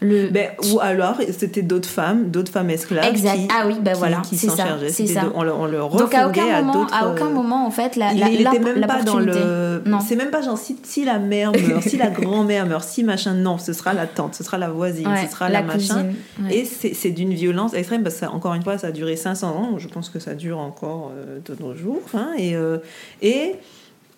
[0.00, 0.28] le...
[0.28, 3.06] Ben, ou alors, c'était d'autres femmes, d'autres femmes esclaves.
[3.06, 3.36] Exact.
[3.36, 4.66] Qui, ah oui, ben voilà, c'est ça.
[4.88, 5.32] C'est ça.
[5.34, 8.20] on, le, on le Donc à aucun moment, à aucun moment, en fait, la, il,
[8.20, 9.82] la, il était même pas dans le.
[10.06, 13.34] C'est même pas genre si, si la mère meurt, si la grand-mère meurt, si machin.
[13.34, 16.06] Non, ce sera la tante, ce sera la voisine, ce sera la, machin.
[16.50, 19.78] Et c'est d'une violence extrême parce que encore une fois, ça a duré 500 ans.
[19.78, 22.02] Je pense que ça dure encore euh, de nos jours.
[22.14, 22.78] Hein, et euh,
[23.22, 23.54] et,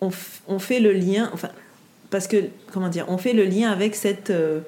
[0.01, 0.09] on,
[0.47, 1.49] on, fait le lien, enfin,
[2.09, 2.37] parce que,
[2.71, 4.59] comment dire, on fait le lien avec cette euh,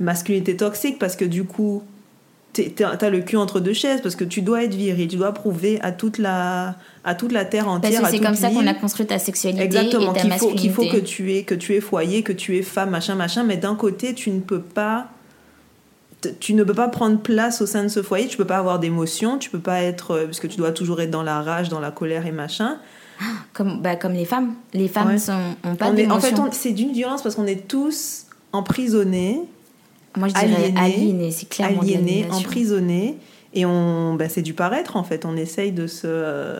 [0.00, 1.82] masculinité toxique, parce que du coup,
[2.52, 5.78] t'as le cul entre deux chaises, parce que tu dois être viril, tu dois prouver
[5.82, 8.00] à toute la, à toute la terre entière.
[8.00, 10.72] Parce que c'est comme ça qu'on a construit ta sexualité Exactement, et ta qu'il qu'il
[10.72, 13.56] faut que tu, aies, que tu es foyer, que tu es femme, machin, machin, mais
[13.56, 15.08] d'un côté, tu ne peux pas
[16.38, 18.78] tu ne peux pas prendre place au sein de ce foyer, tu peux pas avoir
[18.78, 21.68] d'émotions, tu peux pas être euh, parce que tu dois toujours être dans la rage,
[21.68, 22.78] dans la colère et machin.
[23.52, 24.54] Comme, bah, comme les femmes.
[24.72, 25.90] Les femmes sont, ont pas.
[25.90, 29.42] En fait, c'est d'une violence parce qu'on est tous emprisonnés.
[30.16, 33.16] Moi, je dirais aliénés, c'est clairement aliénés, emprisonnés.
[33.52, 35.24] Et on, bah, c'est du paraître, en fait.
[35.24, 36.58] On essaye de se,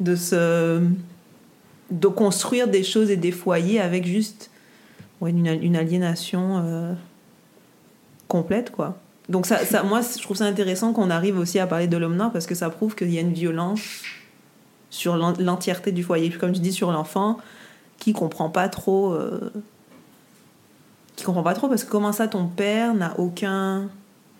[0.00, 0.80] de se,
[1.90, 4.50] de construire des choses et des foyers avec juste
[5.22, 6.92] une, une, aliénation euh,
[8.28, 8.98] complète, quoi.
[9.28, 12.16] Donc ça, ça, moi, je trouve ça intéressant qu'on arrive aussi à parler de l'homme
[12.16, 14.02] noir parce que ça prouve qu'il y a une violence
[14.90, 16.30] sur l'entièreté du foyer.
[16.30, 17.38] Comme tu dis sur l'enfant,
[17.98, 19.12] qui comprend pas trop.
[19.12, 19.52] Euh,
[21.16, 23.88] qui comprend pas trop parce que comment ça ton père n'a aucun.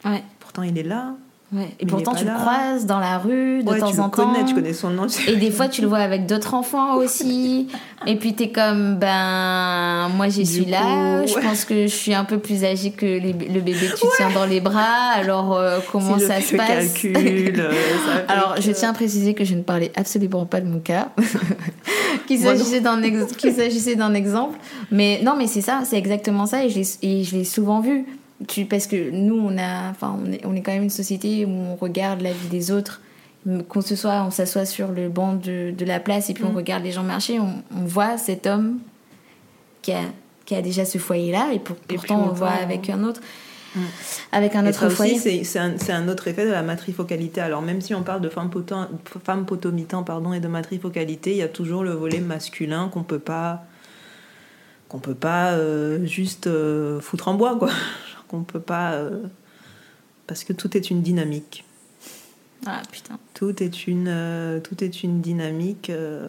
[0.04, 0.22] Ouais.
[0.40, 1.14] Pourtant il est là.
[1.50, 1.68] Ouais.
[1.80, 4.34] Et pourtant, tu le croises dans la rue de temps en temps.
[4.46, 5.06] tu connais son nom.
[5.26, 7.68] Et des fois, tu le vois avec d'autres enfants aussi.
[8.06, 11.24] et puis, tu es comme, ben, moi, j'y suis là.
[11.24, 14.30] Je pense que je suis un peu plus âgée que le bébé que tu tiens
[14.34, 15.12] dans les bras.
[15.14, 17.72] Alors, euh, comment ça se passe calcul, euh,
[18.28, 21.08] Alors, je tiens à préciser que je ne parlais absolument pas de mon cas.
[22.26, 24.58] qu'il s'agissait d'un exemple.
[24.90, 26.64] Mais non, mais c'est ça, c'est exactement ça.
[26.64, 28.04] Et je l'ai souvent vu
[28.46, 31.44] tu, parce que nous, on, a, enfin, on, est, on est quand même une société
[31.44, 33.00] où on regarde la vie des autres.
[33.68, 36.52] Qu'on se soit, on s'assoit sur le banc de, de, la place et puis on
[36.52, 36.56] mm.
[36.56, 38.78] regarde les gens marcher, on, on, voit cet homme
[39.80, 40.02] qui a,
[40.44, 43.20] qui a déjà ce foyer-là et, pourtant on, voit avec un autre.
[43.74, 43.80] Mm.
[44.32, 45.44] Avec un autre foyer.
[45.44, 47.40] C'est un, un, autre effet de la matrifocalité.
[47.40, 48.50] Alors, même si on parle de femme,
[49.24, 53.20] femme potomitan pardon, et de matrifocalité, il y a toujours le volet masculin qu'on peut
[53.20, 53.64] pas
[54.88, 57.70] qu'on peut pas euh, juste euh, foutre en bois, quoi
[58.28, 58.92] qu'on peut pas.
[58.92, 59.22] Euh,
[60.26, 61.64] parce que tout est une dynamique.
[62.66, 63.18] Ah putain.
[63.34, 65.90] Tout est une, euh, tout est une dynamique.
[65.90, 66.28] Euh.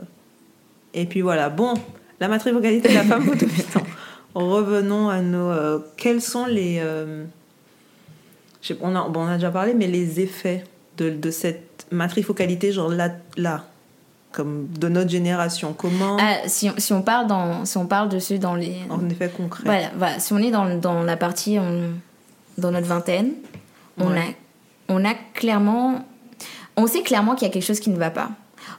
[0.94, 1.50] Et puis voilà.
[1.50, 1.74] Bon,
[2.20, 3.84] la matrivocalité de la femme photopitant.
[4.36, 5.82] Revenons à nos.
[5.98, 6.82] quels sont les.
[8.82, 10.64] on, a, bon, on a déjà parlé, mais les effets
[10.98, 13.66] de, de cette matrifocalité, genre là, là,
[14.32, 18.40] comme de notre génération Comment ah, si, si, on parle dans si on parle dessus
[18.40, 19.64] dans les en effet concret.
[19.66, 20.20] Voilà, voilà.
[20.20, 21.58] si on est dans, dans la partie
[22.58, 23.32] dans notre vingtaine,
[23.98, 24.24] on a
[24.88, 26.06] on a clairement
[26.80, 28.32] on sait clairement qu'il y a quelque chose qui ne va pas.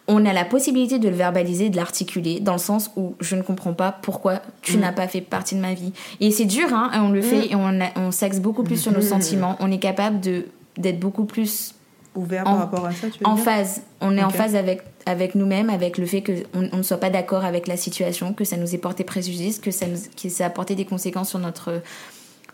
[0.08, 3.42] On a la possibilité de le verbaliser, de l'articuler, dans le sens où je ne
[3.42, 4.80] comprends pas pourquoi tu mm.
[4.80, 5.92] n'as pas fait partie de ma vie.
[6.20, 7.50] Et c'est dur, hein, on le fait mm.
[7.50, 9.02] et on, on s'axe beaucoup plus sur nos mm.
[9.02, 9.56] sentiments.
[9.60, 11.74] On est capable de d'être beaucoup plus
[12.14, 13.82] ouvert par rapport à ça, tu veux En phase.
[14.00, 17.10] On est en phase avec, avec nous-mêmes, avec le fait qu'on on ne soit pas
[17.10, 20.44] d'accord avec la situation, que ça nous ait porté préjudice, que ça, nous, que ça
[20.44, 21.82] a apporté des conséquences sur notre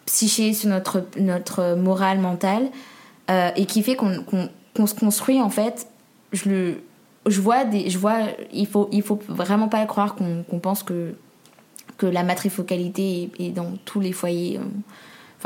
[0.05, 2.69] psyché, sur notre, notre morale mentale,
[3.31, 5.89] euh, et qui fait qu'on se construit, en fait,
[6.33, 6.75] je le...
[7.29, 8.19] Je vois, des, je vois
[8.53, 11.17] il faut, il faut vraiment pas croire qu'on pense que,
[11.99, 14.61] que la matrifocalité est, est, dans tous les foyers.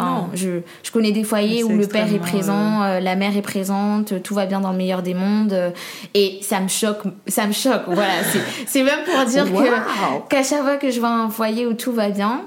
[0.00, 3.42] Euh, je, je, connais des foyers où le père est présent, euh, la mère est
[3.42, 5.52] présente, tout va bien dans le meilleur des mondes.
[5.52, 5.70] Euh,
[6.14, 7.82] et ça me choque, ça me choque.
[7.86, 8.22] Voilà,
[8.66, 11.92] c'est même pour dire que qu'à chaque fois que je vois un foyer où tout
[11.92, 12.42] va bien,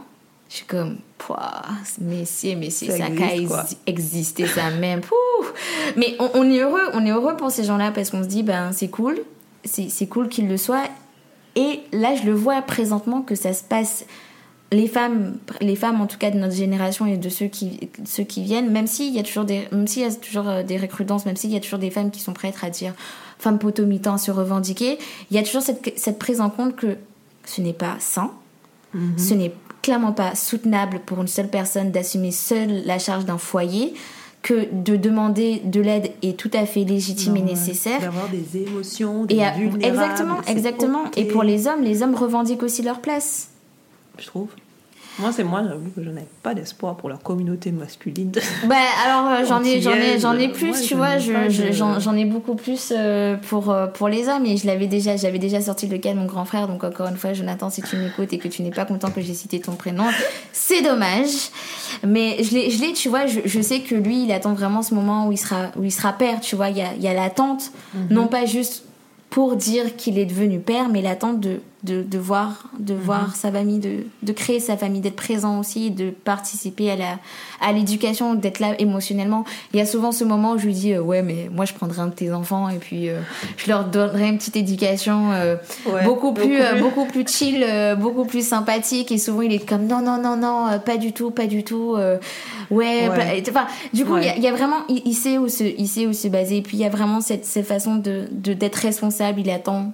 [0.49, 0.97] je suis comme,
[2.01, 5.01] mais si, mais si, ça, a existé ça même.
[5.95, 8.43] Mais on, on, est heureux, on est heureux pour ces gens-là parce qu'on se dit,
[8.43, 9.19] ben c'est cool,
[9.63, 10.85] c'est cool qu'ils le soient.
[11.55, 14.05] Et là, je le vois présentement que ça se passe
[14.73, 18.23] les femmes, les femmes en tout cas de notre génération et de ceux qui, ceux
[18.23, 20.77] qui viennent, même s'il y a toujours des, même s'il y a toujours euh, des
[20.77, 22.93] recrudences, même s'il y a toujours des femmes qui sont prêtes à dire
[23.39, 24.97] femme potomitan, se revendiquer,
[25.29, 26.97] il y a toujours cette, cette prise en compte que
[27.45, 28.31] ce n'est pas sain,
[28.93, 29.17] mhm.
[29.17, 33.93] ce n'est clairement pas soutenable pour une seule personne d'assumer seule la charge d'un foyer
[34.41, 38.01] que de demander de l'aide est tout à fait légitime et nécessaire.
[38.01, 41.03] D'avoir des émotions, des et Exactement, exactement.
[41.15, 43.49] Et pour les hommes, les hommes revendiquent aussi leur place.
[44.19, 44.49] Je trouve.
[45.19, 48.31] Moi, c'est moi, j'avoue que je n'ai pas d'espoir pour la communauté masculine.
[48.67, 52.55] Bah, alors, euh, j'en ai, j'en ai, j'en ai plus, tu vois, j'en ai beaucoup
[52.55, 54.45] plus euh, pour, euh, pour les hommes.
[54.45, 56.67] Et je l'avais déjà, j'avais déjà sorti le cas de mon grand frère.
[56.67, 59.21] Donc, encore une fois, Jonathan, si tu m'écoutes et que tu n'es pas content que
[59.21, 60.05] j'ai cité ton prénom,
[60.53, 61.49] c'est dommage.
[62.05, 65.27] Mais je l'ai, tu vois, je, je, sais que lui, il attend vraiment ce moment
[65.27, 66.69] où il sera, où il sera père, tu vois.
[66.69, 68.07] Il y a, y a l'attente, mhm.
[68.09, 68.85] non pas juste
[69.29, 73.33] pour dire qu'il est devenu père, mais l'attente de de, de voir, de voir mhm.
[73.33, 77.19] sa famille, de, de créer sa famille, d'être présent aussi, de participer à la
[77.61, 79.45] à l'éducation, d'être là émotionnellement.
[79.73, 81.73] Il y a souvent ce moment où je lui dis euh, ouais mais moi je
[81.73, 83.19] prendrai un de tes enfants et puis euh,
[83.57, 85.55] je leur donnerai une petite éducation euh,
[86.03, 87.65] beaucoup plus beaucoup plus chill,
[87.99, 91.31] beaucoup plus sympathique et souvent il est comme non non non non pas du tout
[91.31, 91.95] pas du tout
[92.69, 93.09] ouais,
[93.49, 96.13] enfin du coup il y, y, a vraiment il, sait où se il sait où
[96.13, 99.39] se baser et puis il y a vraiment cette, cette façon de d'être responsable.
[99.39, 99.93] Il attend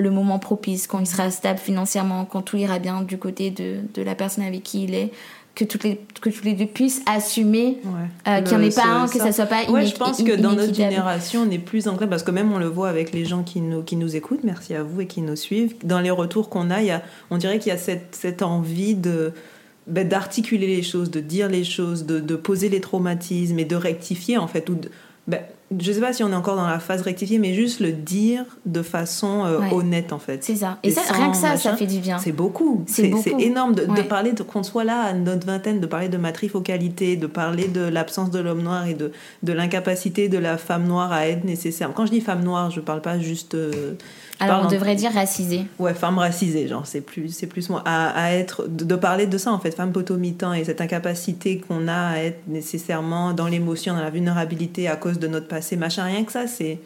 [0.00, 3.76] le moment propice, quand il sera stable financièrement, quand tout ira bien du côté de,
[3.94, 5.12] de la personne avec qui il est,
[5.54, 7.78] que toutes les, que tous les deux puissent assumer
[8.26, 10.36] euh, qu'il n'y en ait pas un, que ça soit pas Ouais, je pense que
[10.36, 13.24] dans notre génération, on est plus enclin, parce que même on le voit avec les
[13.24, 16.10] gens qui nous, qui nous écoutent, merci à vous et qui nous suivent, dans les
[16.10, 19.32] retours qu'on a, y a, on dirait qu'il y a cette, cette envie de
[19.86, 23.76] ben, d'articuler les choses, de dire les choses, de, de, poser les traumatismes et de
[23.76, 24.88] rectifier en fait, ou de,
[25.26, 25.40] ben,
[25.78, 28.44] je sais pas si on est encore dans la phase rectifiée, mais juste le dire
[28.66, 30.42] de façon euh, honnête en fait.
[30.42, 30.78] C'est ça.
[30.82, 32.18] Et, ça, rien que ça, ça fait du bien.
[32.18, 32.84] C'est beaucoup.
[32.88, 37.16] C'est énorme de, de parler, qu'on soit là à notre vingtaine, de parler de matrifocalité,
[37.16, 39.12] de parler de l'absence de l'homme noir et de,
[39.44, 41.92] de l'incapacité de la femme noire à être nécessaire.
[41.94, 43.54] Quand je dis femme noire, je parle pas juste.
[43.54, 43.94] Euh,
[44.40, 45.66] alors on devrait dire racisée.
[45.78, 49.38] Ouais, femme racisée, genre c'est plus c'est plus moi à, à, être de, parler de
[49.38, 53.94] ça en fait, femme potomitan et cette incapacité qu'on a à être nécessairement dans l'émotion,
[53.94, 56.80] dans la vulnérabilité à cause de notre passé, machin, rien que ça c'est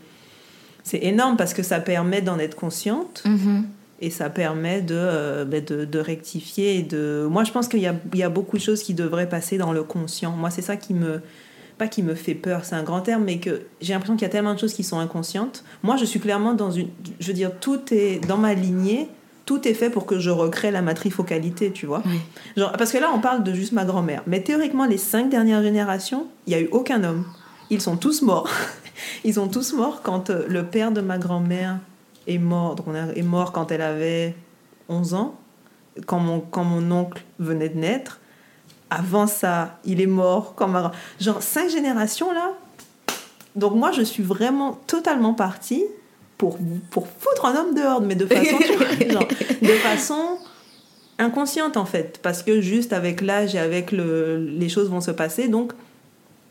[0.82, 3.22] c'est énorme parce que ça permet d'en être consciente.
[3.24, 3.62] Mm-hmm.
[4.00, 6.78] Et ça permet de, euh, ben, de, de, rectifier.
[6.78, 7.26] Et de...
[7.30, 9.82] Moi, je pense qu'il y y a beaucoup de choses qui devraient passer dans le
[9.82, 10.32] conscient.
[10.32, 11.22] Moi, c'est ça qui me,
[11.78, 14.30] pas qui me fait peur, c'est un grand terme, mais que j'ai l'impression qu'il y
[14.30, 15.64] a tellement de choses qui sont inconscientes.
[15.82, 16.88] Moi, je suis clairement dans une.
[17.20, 19.08] Je veux dire, tout est dans ma lignée,
[19.44, 22.02] tout est fait pour que je recrée la matrifocalité, tu vois.
[22.56, 24.22] Genre, parce que là, on parle de juste ma grand-mère.
[24.26, 27.24] Mais théoriquement, les cinq dernières générations, il n'y a eu aucun homme.
[27.70, 28.48] Ils sont tous morts.
[29.24, 31.78] Ils sont tous morts quand euh, le père de ma grand-mère
[32.28, 32.76] est mort.
[32.76, 34.34] Donc, on est mort quand elle avait
[34.88, 35.34] 11 ans,
[36.06, 38.20] quand mon, quand mon oncle venait de naître
[38.90, 40.54] avant ça, il est mort.
[40.54, 42.52] Comme Genre, cinq générations là.
[43.56, 45.84] Donc, moi, je suis vraiment totalement partie
[46.38, 46.58] pour,
[46.90, 48.56] pour foutre un homme dehors, mais de façon,
[49.62, 50.38] de façon
[51.18, 52.18] inconsciente en fait.
[52.22, 55.48] Parce que juste avec l'âge et avec le, les choses vont se passer.
[55.48, 55.72] Donc,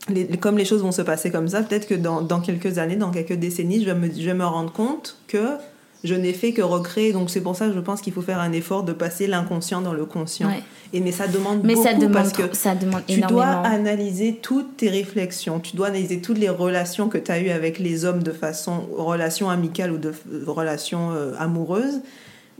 [0.08, 2.96] les, comme les choses vont se passer comme ça, peut-être que dans, dans, quelques années,
[2.96, 5.56] dans quelques décennies, je vais me, je vais me rendre compte que
[6.04, 7.12] je n'ai fait que recréer.
[7.12, 9.80] Donc c'est pour ça que je pense qu'il faut faire un effort de passer l'inconscient
[9.80, 10.50] dans le conscient.
[10.92, 14.38] Et mais ça demande mais beaucoup ça demande, parce que ça demande tu dois analyser
[14.40, 18.04] toutes tes réflexions, tu dois analyser toutes les relations que tu as eues avec les
[18.04, 20.12] hommes de façon relation amicale ou de
[20.46, 22.00] relation euh, amoureuse.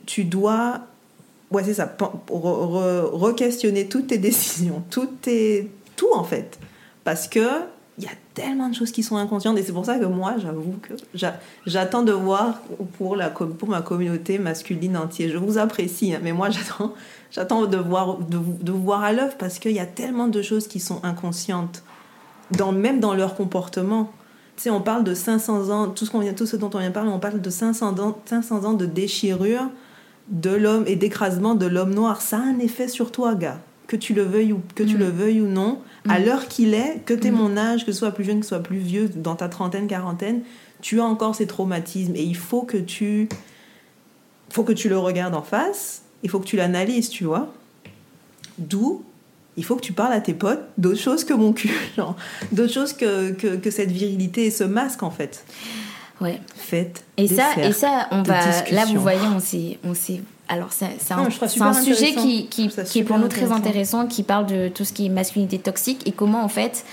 [0.06, 0.80] Tu dois
[1.52, 1.96] ouais, c'est ça,
[2.30, 6.58] re-questionner toutes tes décisions, toutes tes tout en fait.
[7.04, 7.46] Parce que
[7.98, 10.34] il y a tellement de choses qui sont inconscientes et c'est pour ça que moi
[10.38, 10.94] j'avoue que
[11.64, 12.60] j'attends de voir
[12.98, 15.30] pour la pour ma communauté masculine entière.
[15.30, 16.92] Je vous apprécie hein, mais moi j'attends
[17.30, 20.66] j'attends de voir de, de voir à l'œuvre parce qu'il y a tellement de choses
[20.66, 21.84] qui sont inconscientes
[22.50, 24.10] dans même dans leur comportement.
[24.56, 26.78] Tu sais on parle de 500 ans tout ce qu'on vient tout ce dont on
[26.78, 29.70] vient parler on parle de 500 ans 500 ans de déchirure
[30.28, 32.20] de l'homme et d'écrasement de l'homme noir.
[32.20, 35.08] Ça a un effet sur toi gars que tu le veuilles ou que tu le
[35.08, 35.16] mm.
[35.16, 36.24] veuilles ou non à mm.
[36.24, 37.34] l'heure qu'il est, que tu mm.
[37.34, 39.86] mon âge, que ce soit plus jeune, que ce soit plus vieux, dans ta trentaine,
[39.86, 40.42] quarantaine,
[40.80, 43.28] tu as encore ces traumatismes et il faut que tu
[44.50, 47.52] faut que tu le regardes en face, il faut que tu l'analyses, tu vois.
[48.58, 49.02] D'où
[49.56, 51.72] il faut que tu parles à tes potes d'autres choses que mon cul,
[52.52, 55.44] d'autres choses que, que, que, cette virilité et ce masque en fait.
[56.20, 56.40] Ouais.
[56.56, 57.04] Faites.
[57.16, 58.40] Et ça, et ça, on va.
[58.70, 61.26] Là, vous voyez, on s'est, on s'est alors c'est un,
[61.62, 64.92] un, sujet qui, qui, qui est pour nous très intéressant, qui parle de tout ce
[64.92, 66.84] qui est masculinité toxique et comment en fait,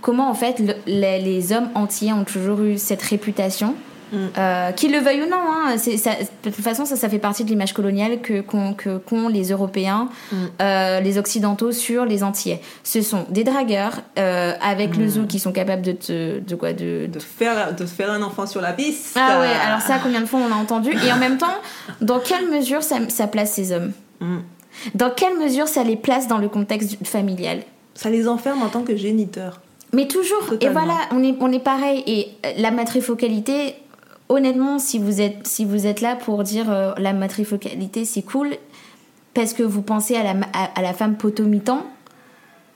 [0.00, 3.76] comment en fait les, les, hommes entiers ont toujours eu cette réputation
[4.12, 4.16] Mm.
[4.38, 6.10] Euh, qu'ils le veuillent ou non, hein, ça,
[6.42, 9.00] de toute façon, ça, ça fait partie de l'image coloniale que qu'ont que,
[9.30, 10.36] les Européens, mm.
[10.62, 12.60] euh, les Occidentaux sur les Antillais.
[12.84, 15.08] Ce sont des dragueurs euh, avec le mm.
[15.08, 18.46] zoo qui sont capables de te, de quoi, de, de faire de faire un enfant
[18.46, 19.16] sur la piste.
[19.16, 21.46] Ah ouais, alors ça, combien de fois on a entendu Et en même temps,
[22.00, 23.92] dans quelle mesure ça, ça place ces hommes?
[24.94, 27.62] Dans quelle mesure ça les place dans le contexte familial?
[27.94, 29.60] Ça les enferme en tant que géniteurs.
[29.92, 30.54] Mais toujours.
[30.60, 32.02] Et voilà, on est, on est pareil.
[32.06, 32.28] Et
[32.60, 33.74] la matrifocalité,
[34.28, 38.56] honnêtement, si vous êtes, si vous êtes là pour dire euh, la matrifocalité c'est cool,
[39.34, 41.84] parce que vous pensez à la, à, la femme potomitan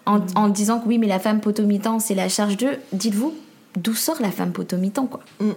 [0.06, 0.26] en, mm.
[0.36, 2.76] en, disant que oui, mais la femme potomitan, c'est la charge d'eux.
[2.92, 3.34] Dites-vous,
[3.76, 5.50] d'où sort la femme potomitan, quoi mm.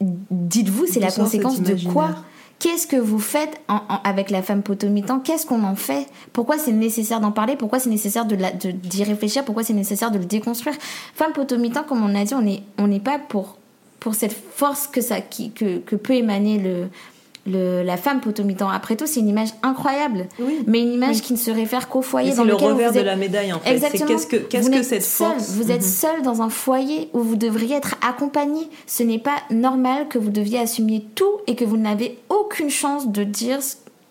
[0.00, 2.10] Dites-vous, c'est la conséquence de quoi
[2.58, 3.60] Qu'est-ce que vous faites
[4.02, 7.90] avec la femme potomitan Qu'est-ce qu'on en fait Pourquoi c'est nécessaire d'en parler Pourquoi c'est
[7.90, 10.74] nécessaire d'y de, réfléchir Pourquoi c'est nécessaire de le déconstruire
[11.14, 13.58] Femme potomitan, comme on a dit, on n'est on pas pour,
[14.00, 16.88] pour cette force que, ça, qui, que, que peut émaner le,
[17.46, 18.68] la femme potomitan.
[18.68, 20.26] Après tout, c'est une image incroyable,
[20.66, 23.16] mais une image qui ne se réfère qu'au foyer dans lequel le revers de la
[23.16, 23.74] médaille en fait.
[23.74, 24.06] Exactement.
[24.06, 25.88] Qu'est-ce que, qu'est-ce que cette force Vous êtes mhm.
[25.88, 28.68] seul dans un foyer où vous devriez être accompagné.
[28.86, 33.08] Ce n'est pas normal que vous deviez assumer tout et que vous n'avez aucune chance
[33.08, 33.60] de dire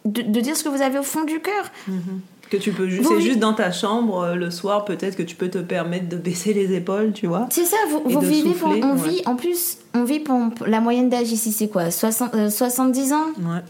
[0.05, 1.71] de, dire ce que vous avez au fond du cœur.
[1.87, 2.21] Mhm.
[2.49, 5.35] Que tu peux juste, c'est juste dans ta chambre euh, le soir, peut-être que tu
[5.35, 7.47] peux te permettre de baisser les épaules, tu vois.
[7.49, 11.31] C'est ça, vous, vivez pour, on vit, en plus, on vit pour, la moyenne d'âge
[11.31, 13.27] ici, c'est quoi 60, 70 euh, ans?
[13.39, 13.61] Ouais.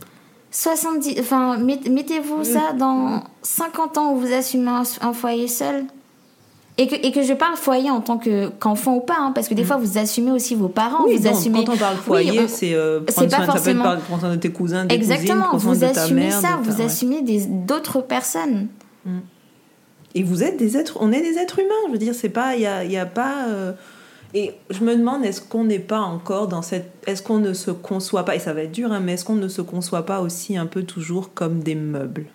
[0.55, 4.71] 70, enfin, mettez-vous ça dans 50 ans où vous assumez
[5.01, 5.84] un, foyer seul?
[6.78, 8.19] Et que, et que je parle foyer en tant
[8.59, 9.65] qu'enfant ou pas, hein, parce que des mm.
[9.65, 11.05] fois vous assumez aussi vos parents.
[11.05, 11.63] Oui, vous assumez...
[11.63, 13.84] Quand on parle foyer, c'est euh, prendre soin, pas forcément...
[13.84, 16.21] ça peut être prendre soin de tes cousins, des Exactement, cousines, vous de ta assumez
[16.28, 18.67] mère, ça, de vous assumez d'autres personnes.
[19.05, 19.19] Mm.
[20.15, 22.55] Et vous êtes des êtres, on est des êtres humains, je veux dire, c'est pas,
[22.55, 23.47] il y a, y a, pas.
[23.47, 23.71] Euh,
[24.34, 26.91] et je me demande, est-ce qu'on n'est pas encore dans cette.
[27.07, 29.36] Est-ce qu'on ne se conçoit pas, et ça va être dur, hein, mais est-ce qu'on
[29.36, 32.26] ne se conçoit pas aussi un peu toujours comme des meubles?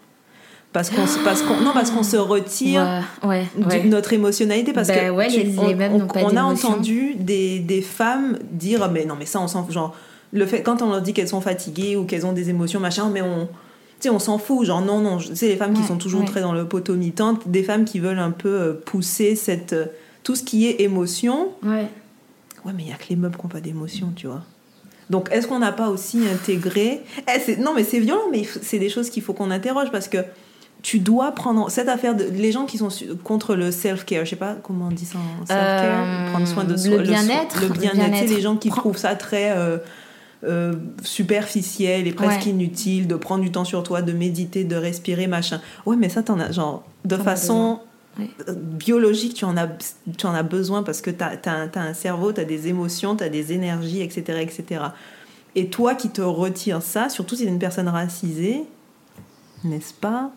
[0.72, 5.30] Parce qu'on parce qu'on non parce qu'on se retire de notre émotionnalité parce bah que
[5.32, 9.68] les, on, on a entendu des, des, femmes dire mais non mais ça on s'en
[9.68, 9.96] genre
[10.32, 13.10] le fait quand on leur dit qu'elles sont fatiguées ou qu'elles ont des émotions machin
[13.12, 13.48] mais on
[14.08, 16.66] on s'en fout genre non non c'est les femmes qui sont toujours très dans le
[16.66, 19.86] poteau mi-temps des femmes qui veulent un peu euh, pousser cette euh,
[20.22, 21.48] tout ce qui est émotion.
[21.62, 21.86] Ouais.
[22.64, 24.42] Ouais mais il y a que les meubles qui n'ont pas d'émotion tu vois.
[25.10, 28.88] Donc, est-ce qu'on n'a pas aussi intégré eh, Non, mais c'est violent, mais c'est des
[28.88, 30.18] choses qu'il faut qu'on interroge parce que
[30.82, 32.88] tu dois prendre cette affaire de les gens qui sont
[33.22, 36.46] contre le self care je sais pas comment on dit ça self care euh, prendre
[36.46, 38.30] soin de soi le bien-être le bien-être.
[38.30, 39.78] Les gens qui trouvent ça très euh,
[40.44, 45.26] euh, superficiel et presque inutile de prendre du temps sur toi de méditer de respirer
[45.26, 45.60] machin.
[45.86, 47.80] Ouais mais ça t'en as genre de façon
[48.48, 49.68] biologique tu en as
[50.16, 53.16] tu en as besoin parce que tu as, as, un cerveau tu as des émotions
[53.16, 54.82] tu as des énergies etc etc
[55.54, 58.64] et toi qui te retires ça surtout si tu es une personne racisée
[59.64, 60.32] n'est-ce pas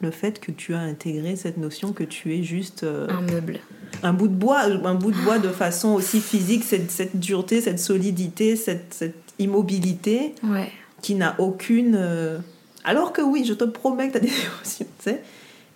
[0.00, 3.58] le fait que tu as intégré cette notion que tu es juste euh, un meuble.
[4.02, 7.60] un bout de bois un bout de bois de façon aussi physique cette, cette dureté
[7.60, 10.70] cette solidité cette, cette immobilité ouais.
[11.02, 12.38] qui n'a aucune euh,
[12.84, 15.22] alors que oui je te promets que tu as des émotions tu sais.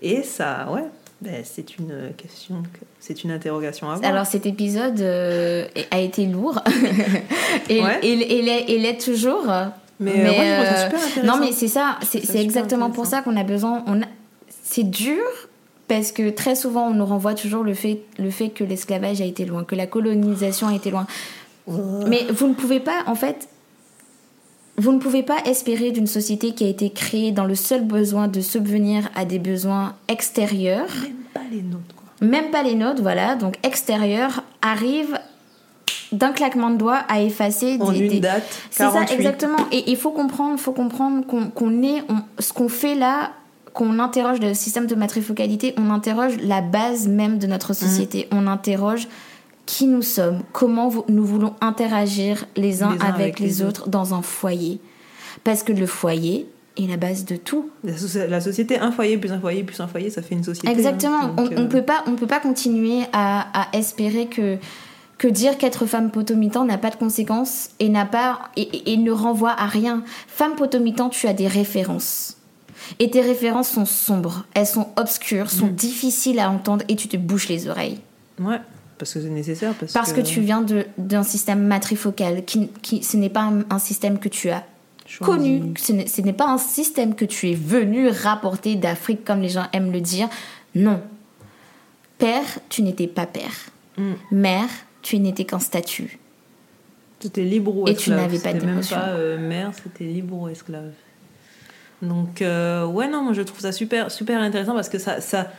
[0.03, 0.85] Et ça ouais
[1.21, 2.63] ben, c'est une question
[3.01, 4.11] c'est une interrogation à avoir.
[4.11, 6.63] alors cet épisode euh, a été lourd.
[7.71, 9.47] Et, et, l'est toujours
[10.01, 11.27] mais, mais ouais, super intéressant.
[11.27, 14.07] non mais c'est ça c'est exactement pour ça qu'on a besoin on a,
[14.63, 15.25] c'est dur
[15.89, 19.25] parce que très souvent on nous renvoie toujours le fait, le fait que l'esclavage a
[19.25, 21.07] été loin, que la colonisation a été loin.
[22.07, 23.49] Mais vous ne pouvez pas, en fait,
[24.77, 28.29] vous ne pouvez pas espérer d'une société qui a été créée dans le seul besoin
[28.29, 30.89] de subvenir à des besoins extérieurs.
[31.03, 32.27] Même pas les nôtres, quoi.
[32.27, 33.35] Même pas les nôtres, voilà.
[33.35, 35.19] Donc extérieurs arrive
[36.13, 38.45] d'un claquement de doigts à effacer en des, une date.
[38.71, 39.59] C'est ça exactement.
[39.73, 42.03] Et il faut comprendre, faut comprendre qu'on est,
[42.39, 43.33] ce qu'on fait là
[43.75, 48.27] qu'on interroge le système de matrifocalité, on interroge la base même de notre société.
[48.33, 49.07] On interroge
[49.67, 54.81] qui nous sommes, comment nous voulons interagir les uns, avec, les, autres, dans un foyer.
[55.45, 56.49] Parce que le foyer
[56.79, 57.71] est la base de tout.
[57.85, 60.71] La, société, un foyer plus un foyer plus un foyer, ça fait une société.
[60.71, 61.25] Exactement.
[61.25, 61.35] Hein.
[61.37, 64.57] on ne euh, pas, on peut pas continuer à, espérer que
[65.19, 69.51] que dire qu'être femme potomitan n'a pas de conséquences et n'a pas et, ne renvoie
[69.51, 70.05] à rien.
[70.29, 72.37] Femme potomitan, tu as des références.
[73.01, 75.75] Et tes références sont sombres, elles sont obscures, sont mm.
[75.75, 78.01] difficiles à entendre et tu te bouches les oreilles.
[78.41, 78.61] Ouais,
[78.97, 79.75] parce que c'est nécessaire.
[79.75, 80.21] Parce, parce que...
[80.21, 80.65] tu viens
[80.97, 84.65] d'un système matrifocal, qui, qui ce n'est pas un, système que tu as
[85.21, 89.67] connu, ce n'est pas un système que tu es venu rapporter d'Afrique comme les gens
[89.73, 90.29] aiment le dire.
[90.77, 91.03] Non.
[92.19, 93.71] Père, tu n'étais pas père.
[93.97, 94.13] Mm.
[94.31, 94.69] Mère,
[95.09, 96.19] tu n'étais qu'un statut.
[97.19, 97.97] C'était libre ou esclave.
[97.97, 98.97] Et tu n'avais pas d'émotion.
[98.97, 100.93] même pas euh, mère, c'était libre ou esclave.
[102.03, 105.51] Donc, euh, ouais, non, moi je trouve ça super, super intéressant parce que ça, ça,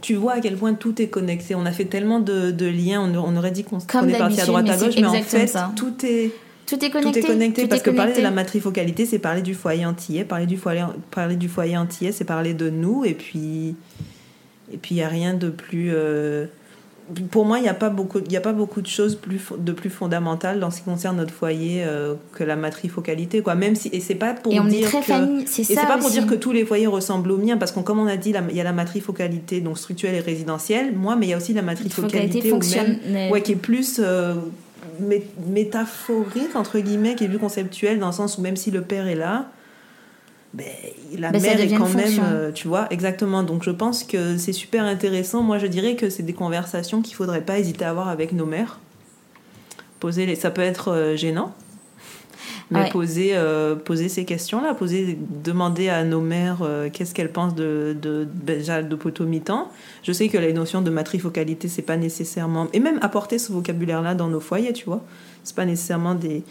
[0.00, 1.54] tu vois à quel point tout est connecté.
[1.54, 4.68] On a fait tellement de, de liens, on, aurait dit qu'on est parti à droite
[4.68, 6.32] à gauche, mais en fait, tout est.
[6.66, 7.20] Tout est connecté.
[7.20, 10.24] Tout est connecté parce que parler de la matrifocalité, c'est parler du foyer antillais.
[10.24, 13.04] Parler du foyer, parler du foyer antillais, c'est parler de nous.
[13.04, 13.76] Et puis,
[14.72, 15.92] et puis il n'y a rien de plus.
[15.94, 16.46] Euh,
[17.30, 19.90] pour moi, il n'y a, pas beaucoup, a pas beaucoup de choses plus, de plus
[19.90, 23.42] fondamentales dans ce qui concerne notre foyer euh, que la matrifocalité.
[23.42, 23.54] Quoi.
[23.54, 25.98] Même si, et c'est pas pour et on dire est très que, c'est et pas
[25.98, 28.32] pour dire que tous les foyers ressemblent aux miens, parce que comme on a dit,
[28.50, 31.52] il y a la matrifocalité donc structurelle et résidentielle, moi, mais il y a aussi
[31.52, 33.30] la matrifocalité Focalité ou même- fonctionnelle.
[33.32, 34.34] ouais, qui est plus euh,
[35.02, 38.82] mé- métaphorique, entre guillemets, qui est plus conceptuelle, dans le sens où même si le
[38.82, 39.46] père est là,
[40.54, 40.64] ben,
[41.18, 43.42] la Ben, mère est quand même, euh, tu vois, exactement.
[43.42, 45.42] Donc je pense que c'est super intéressant.
[45.42, 48.46] Moi, je dirais que c'est des conversations qu'il faudrait pas hésiter à avoir avec nos
[48.46, 48.78] mères.
[50.00, 50.34] Poser les...
[50.34, 51.52] Ça peut être euh, gênant,
[52.70, 52.90] mais Ouais.
[52.90, 56.58] poser, euh, poser ces questions-là, poser, demander à nos mères
[56.92, 59.70] qu'est-ce qu'elles pensent de, de, ben, déjà de potomitan.
[60.02, 62.68] Je sais que les notions de matrifocalité, c'est pas nécessairement.
[62.72, 65.02] Et même apporter ce vocabulaire-là dans nos foyers, tu vois.
[65.44, 66.42] C'est pas nécessairement des,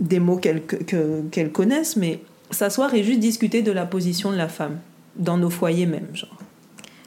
[0.00, 2.20] des mots qu'elles que- que- qu'elles connaissent, mais
[2.50, 4.78] s'asseoir et juste discuter de la position de la femme
[5.16, 6.36] dans nos foyers même, genre.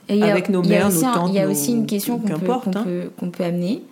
[0.10, 2.40] Et a- avec nos mères, nos tantes, Il y a nos- aussi une question qu'on
[2.40, 2.84] peut, hein.
[2.84, 3.84] peut, qu'on peut amener.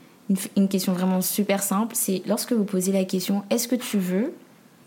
[0.58, 1.93] Une, question vraiment super simple.
[1.96, 4.34] C'est lorsque vous posez la question est-ce que tu veux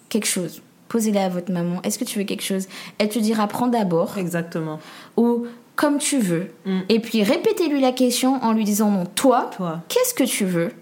[0.08, 0.62] quelque chose?
[0.88, 1.80] Posez-la à votre maman.
[1.82, 2.66] Est-ce que tu veux quelque chose?
[2.98, 4.80] Elle te dira prends d'abord Exactement.
[5.16, 5.44] ou
[5.76, 6.48] comme tu veux.
[6.66, 6.78] Mm.
[6.88, 9.80] Et puis répétez-lui la question en lui disant non, toi, Toi.
[9.88, 10.72] qu'est-ce que tu veux?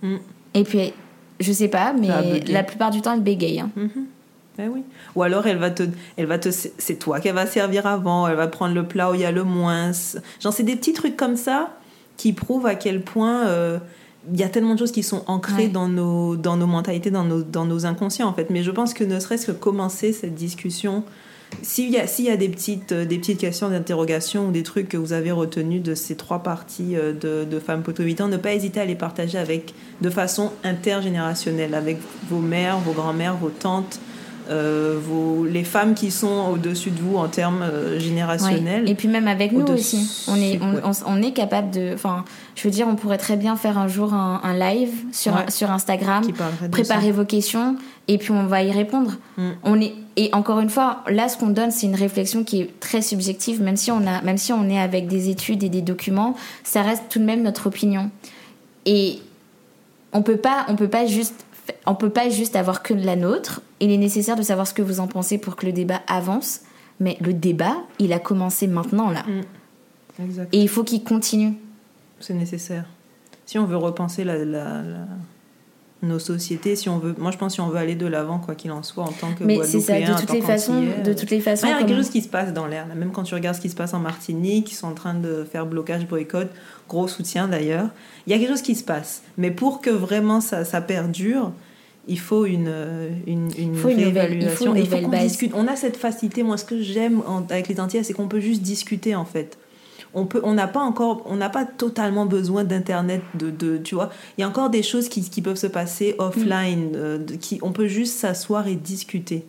[0.00, 0.16] Mm.
[0.54, 0.92] Et puis,
[1.40, 3.60] je sais pas, mais la plupart du temps, elle bégaye.
[3.60, 3.70] hein.
[3.76, 4.06] Mhm.
[4.58, 4.82] Ben oui.
[5.14, 5.84] Ou alors elle va te,
[6.16, 8.28] elle va te, c'est toi qu'elle va servir avant.
[8.28, 9.92] Elle va prendre le plat où il y a le moins.
[10.40, 11.70] Genre c'est des petits trucs comme ça
[12.18, 13.78] qui prouvent à quel point euh,
[14.32, 15.68] il y a tellement de choses qui sont ancrées Ouais.
[15.68, 18.50] dans nos, dans nos mentalités, dans nos, dans nos inconscients en fait.
[18.50, 21.02] Mais je pense que ne serait-ce que commencer cette discussion.
[21.60, 24.88] S'il y a, s'il y a des, petites, des petites questions d'interrogation ou des trucs
[24.88, 28.52] que vous avez retenus de ces trois parties euh, de, de Femmes Potomitan, ne pas
[28.54, 31.98] hésiter à les partager avec, de façon intergénérationnelle avec
[32.30, 34.00] vos mères, vos grands-mères, vos tantes,
[34.50, 38.84] euh, vos, les femmes qui sont au-dessus de vous en termes euh, générationnels.
[38.84, 38.90] Ouais.
[38.90, 40.80] Et puis même avec nous aussi, on est, on, ouais.
[40.84, 41.92] on- on est capable de.
[41.94, 42.24] Enfin,
[42.54, 45.50] je veux dire, on pourrait très bien faire un jour un, un live sur, Ouais.
[45.50, 46.22] sur Instagram,
[46.70, 47.76] préparer vos questions
[48.08, 49.12] et puis on va y répondre.
[49.38, 49.48] Mm.
[49.64, 52.80] On est et encore une fois, là, ce qu'on donne, c'est une réflexion qui est
[52.80, 55.80] très subjective, même si on a, même si on est avec des études et des
[55.80, 58.10] documents, ça reste tout de même notre opinion.
[58.84, 59.20] Et
[60.12, 61.46] on peut pas, on peut pas juste,
[61.86, 63.62] on peut pas juste avoir que la nôtre.
[63.80, 66.60] Il est nécessaire de savoir ce que vous en pensez pour que le débat avance.
[67.00, 69.24] Mais le débat, il a commencé maintenant là.
[70.22, 70.48] Exact.
[70.52, 71.54] et il faut qu'il continue.
[72.20, 72.84] C'est nécessaire.
[73.46, 75.06] Si on veut repenser la, la- la-
[76.02, 78.54] nos sociétés, si on veut, moi je pense si on veut aller de l'avant, quoi
[78.56, 81.30] qu'il en soit, en tant que Mais c'est ça, de toutes les façons, de toutes
[81.30, 81.66] les façons.
[81.66, 82.86] Il y a quelque chose qui se passe dans l'air.
[82.94, 85.44] Même quand tu regardes ce qui se passe en Martinique, ils sont en train de
[85.50, 86.48] faire blocage, boycott,
[86.92, 87.88] gros soutien d'ailleurs.
[88.26, 89.22] Il y a quelque chose qui se passe.
[89.38, 91.50] Mais pour que vraiment ça, ça perdure,
[92.08, 94.66] il faut une, euh, une, une faut une nouvelle- il réévaluation.
[94.72, 95.52] faut une il faut qu'on discute.
[95.54, 96.42] On a cette facilité.
[96.42, 99.58] Moi, ce que j'aime avec les Antillais, c'est qu'on peut juste discuter en fait.
[100.14, 103.94] On peut, on n'a pas encore, on n'a pas totalement besoin d'internet, de, de, tu
[103.94, 104.10] vois.
[104.36, 107.58] Il y a encore des choses qui, qui peuvent se passer offline, euh, de- qui,
[107.62, 109.46] on peut juste s'asseoir et discuter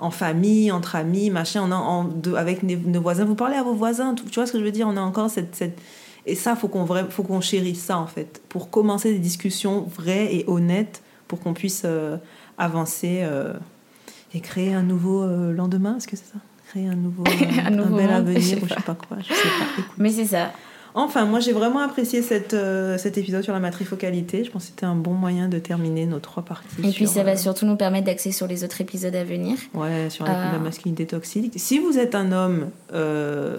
[0.00, 1.62] en famille, entre amis, machin.
[1.64, 4.46] On a, en, de- avec nos, voisins, vous parlez à vos voisins, tout- tu vois
[4.46, 4.88] ce que je veux dire?
[4.88, 5.78] On a encore cette, cette
[6.26, 10.34] et ça, faut qu'on faut qu'on chérisse ça en fait, pour commencer des discussions vraies
[10.34, 12.16] et honnêtes, pour qu'on puisse euh,
[12.58, 13.52] avancer euh,
[14.34, 15.96] et créer un nouveau euh, lendemain.
[15.96, 16.38] Est-ce que c'est ça?
[16.68, 17.22] Créer un nouveau,
[17.64, 18.94] Un nouveau bel monde, avenir, je sais ou je sais pas.
[18.96, 19.18] quoi.
[19.20, 19.64] Je sais pas.
[19.78, 19.92] Écoute.
[19.98, 20.50] Mais c'est ça.
[20.98, 24.44] Enfin, moi j'ai vraiment apprécié cette, euh, cet épisode sur la matrifocalité.
[24.44, 26.66] Je pense que c'était un bon moyen de terminer nos trois parties.
[26.82, 29.58] Et puis ça euh, va surtout nous permettre d'axer sur les autres épisodes à venir.
[29.74, 30.52] Ouais, sur la, Euh.
[30.52, 31.52] la masculinité toxique.
[31.56, 32.70] Si vous êtes un homme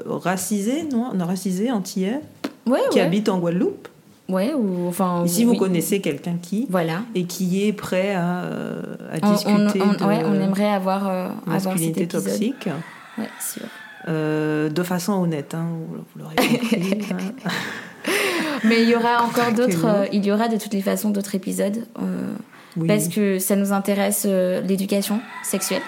[0.08, 2.22] racisé, non, non, racisé, antillais,
[2.68, 3.06] Ouais, qui ouais.
[3.06, 3.88] habite en Guadeloupe,
[4.30, 5.24] Ouais, ou enfin.
[5.26, 5.58] si vous oui.
[5.58, 7.02] connaissez quelqu'un qui, Voilà.
[7.16, 10.70] et qui est prêt à, euh, à On, on, discuter on- de ouais, on aimerait
[10.74, 12.68] avoir, euh, avoir cet masculinité toxique,
[13.18, 13.64] Ouais, sûr.
[14.10, 17.00] euh, de façon honnête, hein, vous, l'aurez compris.
[17.46, 17.50] hein.
[18.64, 19.86] Mais il y aura encore d'autres.
[19.86, 21.86] Euh, il y aura de toutes les façons d'autres épisodes
[22.76, 22.88] Oui.
[22.88, 25.82] parce que ça nous intéresse l'éducation sexuelle.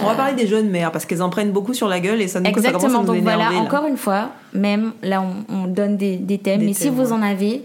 [0.00, 2.28] On va parler des jeunes mères parce qu'elles en prennent beaucoup sur la gueule et
[2.28, 3.00] ça nous, ça commence à Exactement.
[3.02, 3.58] nous Donc voilà, là.
[3.58, 6.60] encore une fois, même là, on, on donne des, des thèmes.
[6.60, 7.12] Des mais si vous ouais.
[7.12, 7.62] en avez,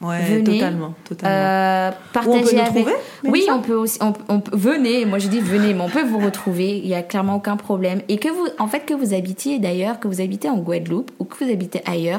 [0.00, 1.36] Ouais, venez, totalement, totalement.
[1.36, 2.74] euh, Où on partagez peut nous avec.
[2.84, 2.92] trouver
[3.24, 3.98] Oui, on peut aussi.
[4.00, 5.04] On, on peut- venez.
[5.04, 6.78] Moi, j'ai dit venez, mais on peut vous retrouver.
[6.78, 8.00] Il y a clairement aucun problème.
[8.08, 11.24] Et que vous, en fait, que vous habitiez d'ailleurs, que vous habitez en Guadeloupe ou
[11.24, 12.18] que vous habitez ailleurs,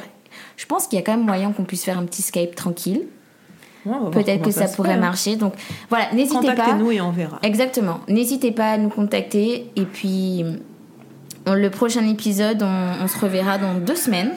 [0.55, 3.01] je pense qu'il y a quand même moyen qu'on puisse faire un petit Skype tranquille.
[3.85, 4.97] Ouais, Peut-être que ça, pourrait hein.
[4.97, 5.35] marcher.
[5.35, 5.53] Donc
[5.89, 6.55] voilà, n'hésitez pas.
[6.55, 7.39] Contactez-nous et on verra.
[7.43, 7.99] Exactement.
[8.07, 9.69] N'hésitez pas à nous contacter.
[9.75, 10.45] Et puis,
[11.45, 14.31] on- le prochain épisode, on, on se reverra dans deux semaines.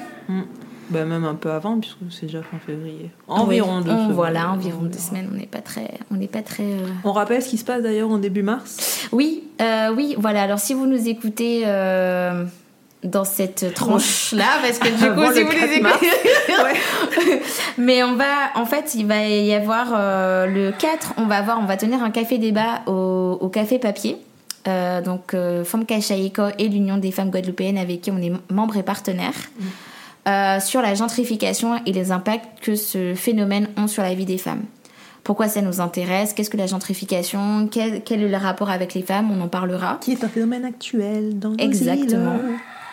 [0.90, 3.10] Ben, même un peu avant, puisque c'est déjà fin février.
[3.26, 4.12] Environ Oui, deux on- semaines.
[4.12, 5.28] Voilà, environ deux semaines.
[5.32, 5.90] On n'est pas très.
[6.12, 9.08] On n'est pas très euh, On rappelle ce qui se passe d'ailleurs en début mars?
[9.12, 10.42] Oui, euh, oui, voilà.
[10.42, 11.62] Alors, si vous nous écoutez.
[11.66, 12.44] euh,
[13.06, 17.40] dans cette tranche-là, parce que du coup, si vous 4 les écoutez.
[17.78, 21.58] Mais on va, en fait, il va y avoir euh, le 4, on va avoir,
[21.60, 24.18] on va tenir un café débat au, café papier.
[24.68, 25.96] Euh, donc, euh, Femka
[26.58, 29.34] et l'Union des femmes guadeloupéennes avec qui on est membre et partenaire.
[29.58, 29.64] Mm.
[30.28, 34.38] Euh, sur la gentrification et les impacts que ce phénomène ont sur la vie des
[34.38, 34.64] femmes.
[35.22, 36.32] Pourquoi ça nous intéresse?
[36.32, 37.68] Qu'est-ce que la gentrification?
[37.70, 39.30] Quel, quel, est le rapport avec les femmes?
[39.30, 39.98] On en parlera.
[40.00, 42.38] Qui est un phénomène actuel dans nos Exactement.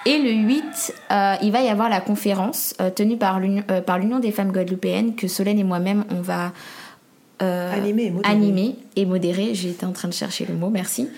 [0.06, 0.64] Et le 8,
[1.12, 5.28] euh, il va y avoir la conférence euh, tenue par l'Union des femmes guadeloupéennes que
[5.28, 6.52] Solène et moi-même, on va
[7.40, 9.54] animer, animer, et modérer.
[9.54, 11.10] J'étais en train de chercher le mot, merci.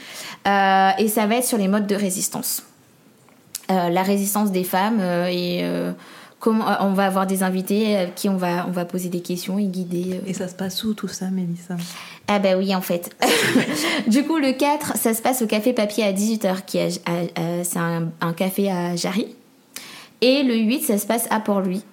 [0.46, 2.64] et ça va être sur les modes de résistance.
[3.70, 5.64] la résistance des femmes et
[6.40, 9.22] Comment, euh, on va avoir des invités à qui on va, on va poser des
[9.22, 10.16] questions et guider.
[10.16, 10.28] Euh.
[10.28, 11.76] Et ça se passe où tout ça, Mélissa?
[12.28, 13.16] Ah bah oui, en fait.
[14.08, 16.80] du coup, le 4, ça se passe au Café Papier à 18h, qui
[17.64, 19.36] c'est un, café à Jarry.
[20.22, 21.84] Et le 8, ça se passe à Port-Louis.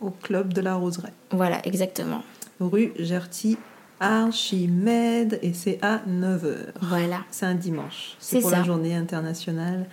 [0.00, 1.12] Au Club de la Roseraie.
[1.30, 2.22] Voilà, exactement.
[2.60, 3.56] Rue Gerty
[4.00, 6.56] Archimède et c'est à 9h.
[6.82, 7.20] Voilà.
[7.30, 8.16] C'est un dimanche.
[8.18, 9.86] C'est pour la journée internationale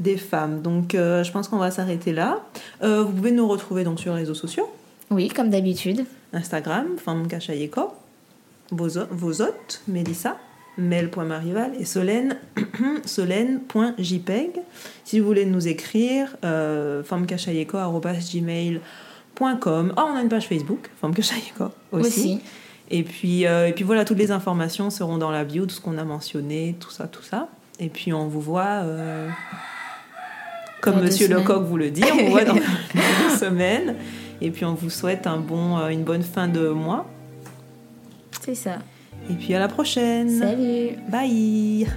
[0.00, 0.62] des femmes.
[0.62, 2.40] Donc euh, je pense qu'on va s'arrêter là.
[2.82, 4.68] Euh, vous pouvez nous retrouver donc sur les réseaux sociaux.
[5.10, 6.04] Oui, comme d'habitude.
[6.32, 7.92] Instagram, Femme Kachayeko,
[8.70, 10.36] vos, vos hôtes, Mélissa,
[10.76, 12.36] mel.marival et Solène,
[13.04, 14.50] solène.jpeg.
[15.04, 18.82] Si vous voulez nous écrire, euh, gmail.com.
[19.96, 22.40] Oh, on a une page Facebook, Femme Kachayeko aussi.
[22.90, 25.80] Et puis, euh, et puis voilà, toutes les informations seront dans la bio, tout ce
[25.80, 27.48] qu'on a mentionné, tout ça, tout ça.
[27.80, 28.82] Et puis on vous voit
[30.80, 32.54] comme Monsieur Lecoq vous le dit, on vous voit dans
[32.94, 33.96] deux semaines.
[34.40, 37.06] Et puis on vous souhaite un bon, euh, une bonne fin de mois.
[38.40, 38.78] C'est ça.
[39.30, 40.30] Et puis à la prochaine.
[40.30, 40.96] Salut.
[41.10, 41.88] Bye.